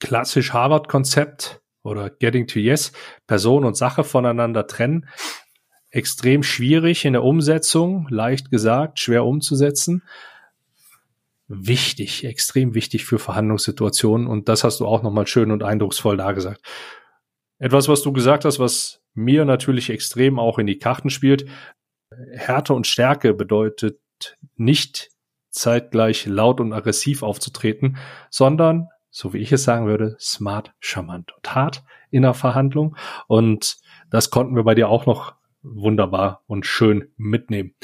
[0.00, 2.92] klassisch Harvard-Konzept oder Getting to Yes,
[3.26, 5.08] Person und Sache voneinander trennen.
[5.90, 10.02] Extrem schwierig in der Umsetzung, leicht gesagt, schwer umzusetzen.
[11.46, 16.60] Wichtig, extrem wichtig für Verhandlungssituationen und das hast du auch nochmal schön und eindrucksvoll dargesagt.
[17.58, 21.46] Etwas, was du gesagt hast, was mir natürlich extrem auch in die Karten spielt.
[22.32, 23.98] Härte und Stärke bedeutet
[24.56, 25.10] nicht
[25.50, 27.96] zeitgleich laut und aggressiv aufzutreten,
[28.30, 32.96] sondern, so wie ich es sagen würde, smart, charmant und hart in der Verhandlung.
[33.26, 33.78] Und
[34.10, 37.74] das konnten wir bei dir auch noch wunderbar und schön mitnehmen.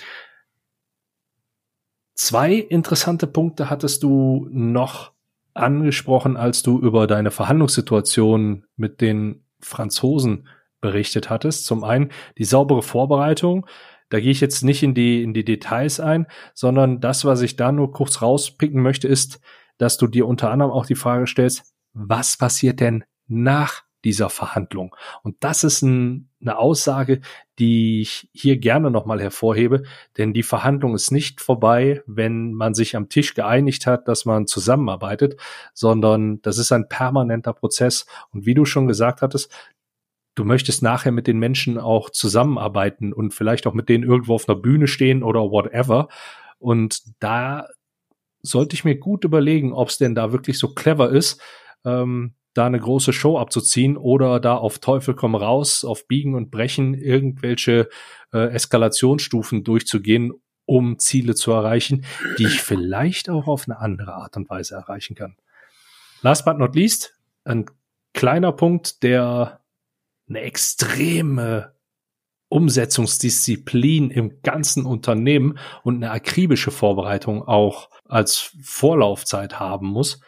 [2.15, 5.13] Zwei interessante Punkte hattest du noch
[5.55, 10.49] angesprochen, als du über deine Verhandlungssituation mit den Franzosen
[10.81, 11.65] berichtet hattest.
[11.65, 13.67] Zum einen die saubere Vorbereitung.
[14.11, 17.57] Da gehe ich jetzt nicht in die, in die Details ein, sondern das, was ich
[17.57, 19.41] da nur kurz rauspicken möchte, ist,
[19.79, 24.95] dass du dir unter anderem auch die Frage stellst, was passiert denn nach dieser Verhandlung?
[25.23, 27.21] Und das ist ein, eine Aussage,
[27.59, 29.85] die ich hier gerne nochmal hervorhebe,
[30.19, 34.47] denn die Verhandlung ist nicht vorbei, wenn man sich am Tisch geeinigt hat, dass man
[34.47, 35.41] zusammenarbeitet,
[35.73, 38.07] sondern das ist ein permanenter Prozess.
[38.31, 39.51] Und wie du schon gesagt hattest,
[40.35, 44.49] du möchtest nachher mit den Menschen auch zusammenarbeiten und vielleicht auch mit denen irgendwo auf
[44.49, 46.09] einer Bühne stehen oder whatever.
[46.59, 47.69] Und da
[48.45, 51.41] sollte ich mir gut überlegen, ob es denn da wirklich so clever ist,
[51.85, 56.51] ähm, da eine große Show abzuziehen oder da auf Teufel komm raus, auf Biegen und
[56.51, 57.89] Brechen irgendwelche
[58.33, 60.33] äh, Eskalationsstufen durchzugehen,
[60.67, 62.05] um Ziele zu erreichen,
[62.39, 65.37] die ich vielleicht auch auf eine andere Art und Weise erreichen kann.
[66.23, 67.67] Last but not least, ein
[68.13, 69.61] kleiner Punkt, der
[70.29, 71.75] eine extreme
[72.49, 80.21] Umsetzungsdisziplin im ganzen Unternehmen und eine akribische Vorbereitung auch als Vorlaufzeit haben muss.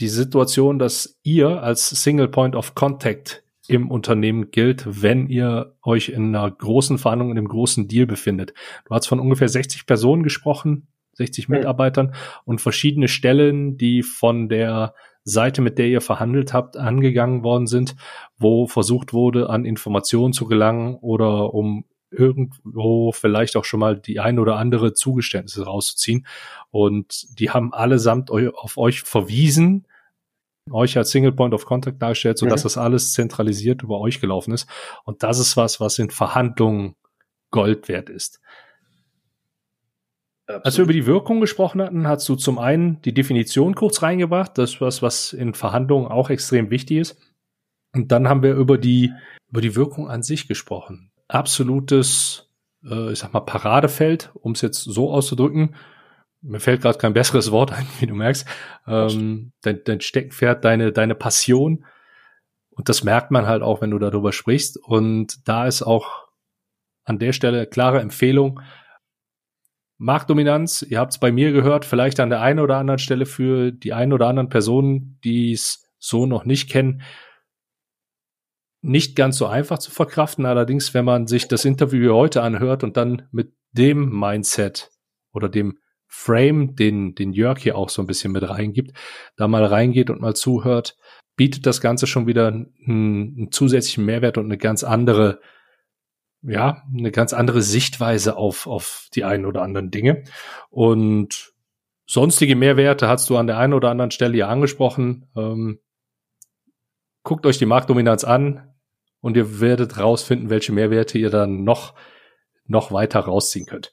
[0.00, 6.08] Die Situation, dass ihr als Single Point of Contact im Unternehmen gilt, wenn ihr euch
[6.08, 8.54] in einer großen Verhandlung, in einem großen Deal befindet.
[8.86, 12.12] Du hast von ungefähr 60 Personen gesprochen, 60 Mitarbeitern
[12.44, 17.94] und verschiedene Stellen, die von der Seite, mit der ihr verhandelt habt, angegangen worden sind,
[18.36, 21.84] wo versucht wurde, an Informationen zu gelangen oder um
[22.16, 26.26] irgendwo vielleicht auch schon mal die ein oder andere Zugeständnisse rauszuziehen.
[26.70, 29.86] Und die haben allesamt auf euch verwiesen,
[30.70, 32.66] euch als Single Point of Contact dargestellt, sodass mhm.
[32.66, 34.68] das alles zentralisiert über euch gelaufen ist.
[35.04, 36.94] Und das ist was, was in Verhandlungen
[37.50, 38.40] Gold wert ist.
[40.46, 40.66] Absolut.
[40.66, 44.58] Als wir über die Wirkung gesprochen hatten, hast du zum einen die Definition kurz reingebracht,
[44.58, 47.18] das was, was in Verhandlungen auch extrem wichtig ist.
[47.94, 49.12] Und dann haben wir über die,
[49.50, 51.10] über die Wirkung an sich gesprochen.
[51.28, 52.50] Absolutes,
[52.84, 55.74] äh, ich sag mal, Paradefeld, um es jetzt so auszudrücken.
[56.42, 58.46] Mir fällt gerade kein besseres Wort ein, wie du merkst.
[58.86, 61.84] Ähm, dein, dein Steckenpferd, deine, deine Passion.
[62.70, 64.76] Und das merkt man halt auch, wenn du darüber sprichst.
[64.76, 66.28] Und da ist auch
[67.04, 68.60] an der Stelle klare Empfehlung,
[69.98, 73.70] Marktdominanz, ihr habt es bei mir gehört, vielleicht an der einen oder anderen Stelle für
[73.70, 77.02] die einen oder anderen Personen, die es so noch nicht kennen,
[78.84, 80.44] nicht ganz so einfach zu verkraften.
[80.44, 84.90] Allerdings, wenn man sich das Interview heute anhört und dann mit dem Mindset
[85.32, 88.96] oder dem Frame, den, den Jörg hier auch so ein bisschen mit reingibt,
[89.36, 90.96] da mal reingeht und mal zuhört,
[91.34, 95.40] bietet das Ganze schon wieder einen, einen zusätzlichen Mehrwert und eine ganz andere
[96.46, 100.24] ja, eine ganz andere Sichtweise auf, auf die einen oder anderen Dinge.
[100.68, 101.54] Und
[102.04, 105.26] sonstige Mehrwerte hast du an der einen oder anderen Stelle ja angesprochen.
[105.34, 105.80] Ähm,
[107.22, 108.73] guckt euch die Marktdominanz an
[109.24, 111.94] und ihr werdet rausfinden, welche Mehrwerte ihr dann noch,
[112.66, 113.90] noch weiter rausziehen könnt.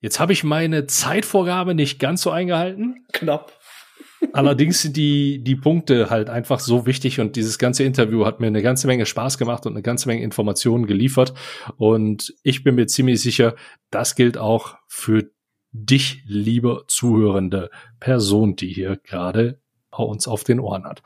[0.00, 3.06] Jetzt habe ich meine Zeitvorgabe nicht ganz so eingehalten.
[3.12, 3.52] Knapp.
[4.34, 8.48] Allerdings sind die, die Punkte halt einfach so wichtig und dieses ganze Interview hat mir
[8.48, 11.32] eine ganze Menge Spaß gemacht und eine ganze Menge Informationen geliefert.
[11.78, 13.54] Und ich bin mir ziemlich sicher,
[13.90, 15.30] das gilt auch für
[15.72, 21.02] dich, liebe zuhörende Person, die hier gerade bei uns auf den Ohren hat.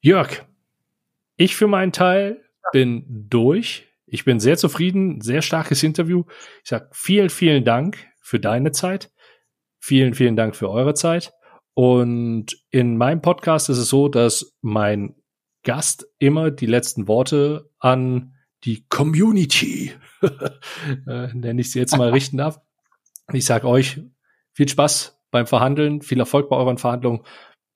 [0.00, 0.42] Jörg,
[1.40, 3.88] ich für meinen Teil bin durch.
[4.04, 6.24] Ich bin sehr zufrieden, sehr starkes Interview.
[6.62, 9.10] Ich sag vielen, vielen Dank für deine Zeit.
[9.78, 11.32] Vielen, vielen Dank für eure Zeit.
[11.72, 15.14] Und in meinem Podcast ist es so, dass mein
[15.62, 18.34] Gast immer die letzten Worte an
[18.64, 22.60] die Community, äh, nenne ich sie jetzt mal, richten darf.
[23.32, 24.02] Ich sage euch
[24.52, 27.22] viel Spaß beim Verhandeln, viel Erfolg bei euren Verhandlungen,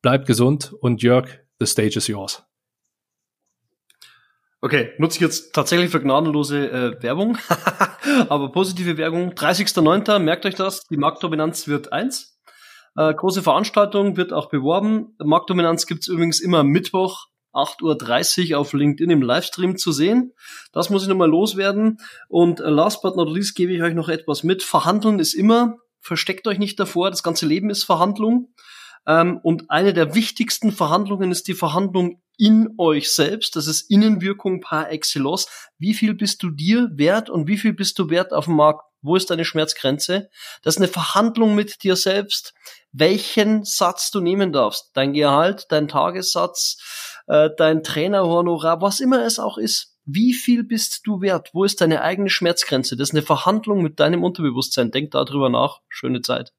[0.02, 2.44] bleibt gesund und Jörg, the stage is yours.
[4.64, 7.36] Okay, nutze ich jetzt tatsächlich für gnadenlose äh, Werbung,
[8.30, 9.32] aber positive Werbung.
[9.32, 10.20] 30.09.
[10.20, 12.40] merkt euch das, die Marktdominanz wird eins.
[12.96, 15.16] Äh, große Veranstaltung wird auch beworben.
[15.22, 20.32] Marktdominanz gibt's übrigens immer Mittwoch 8.30 Uhr auf LinkedIn im Livestream zu sehen.
[20.72, 21.98] Das muss ich nochmal loswerden.
[22.28, 24.62] Und äh, last but not least gebe ich euch noch etwas mit.
[24.62, 28.54] Verhandeln ist immer, versteckt euch nicht davor, das ganze Leben ist Verhandlung.
[29.06, 33.56] Ähm, und eine der wichtigsten Verhandlungen ist die Verhandlung in euch selbst.
[33.56, 35.46] Das ist Innenwirkung par excellence.
[35.78, 38.84] Wie viel bist du dir wert und wie viel bist du wert auf dem Markt?
[39.02, 40.30] Wo ist deine Schmerzgrenze?
[40.62, 42.54] Das ist eine Verhandlung mit dir selbst,
[42.92, 44.90] welchen Satz du nehmen darfst.
[44.94, 46.78] Dein Gehalt, dein Tagessatz,
[47.26, 49.94] äh, dein Trainerhonorar, was immer es auch ist.
[50.06, 51.50] Wie viel bist du wert?
[51.52, 52.96] Wo ist deine eigene Schmerzgrenze?
[52.96, 54.90] Das ist eine Verhandlung mit deinem Unterbewusstsein.
[54.90, 55.80] Denk darüber nach.
[55.88, 56.52] Schöne Zeit.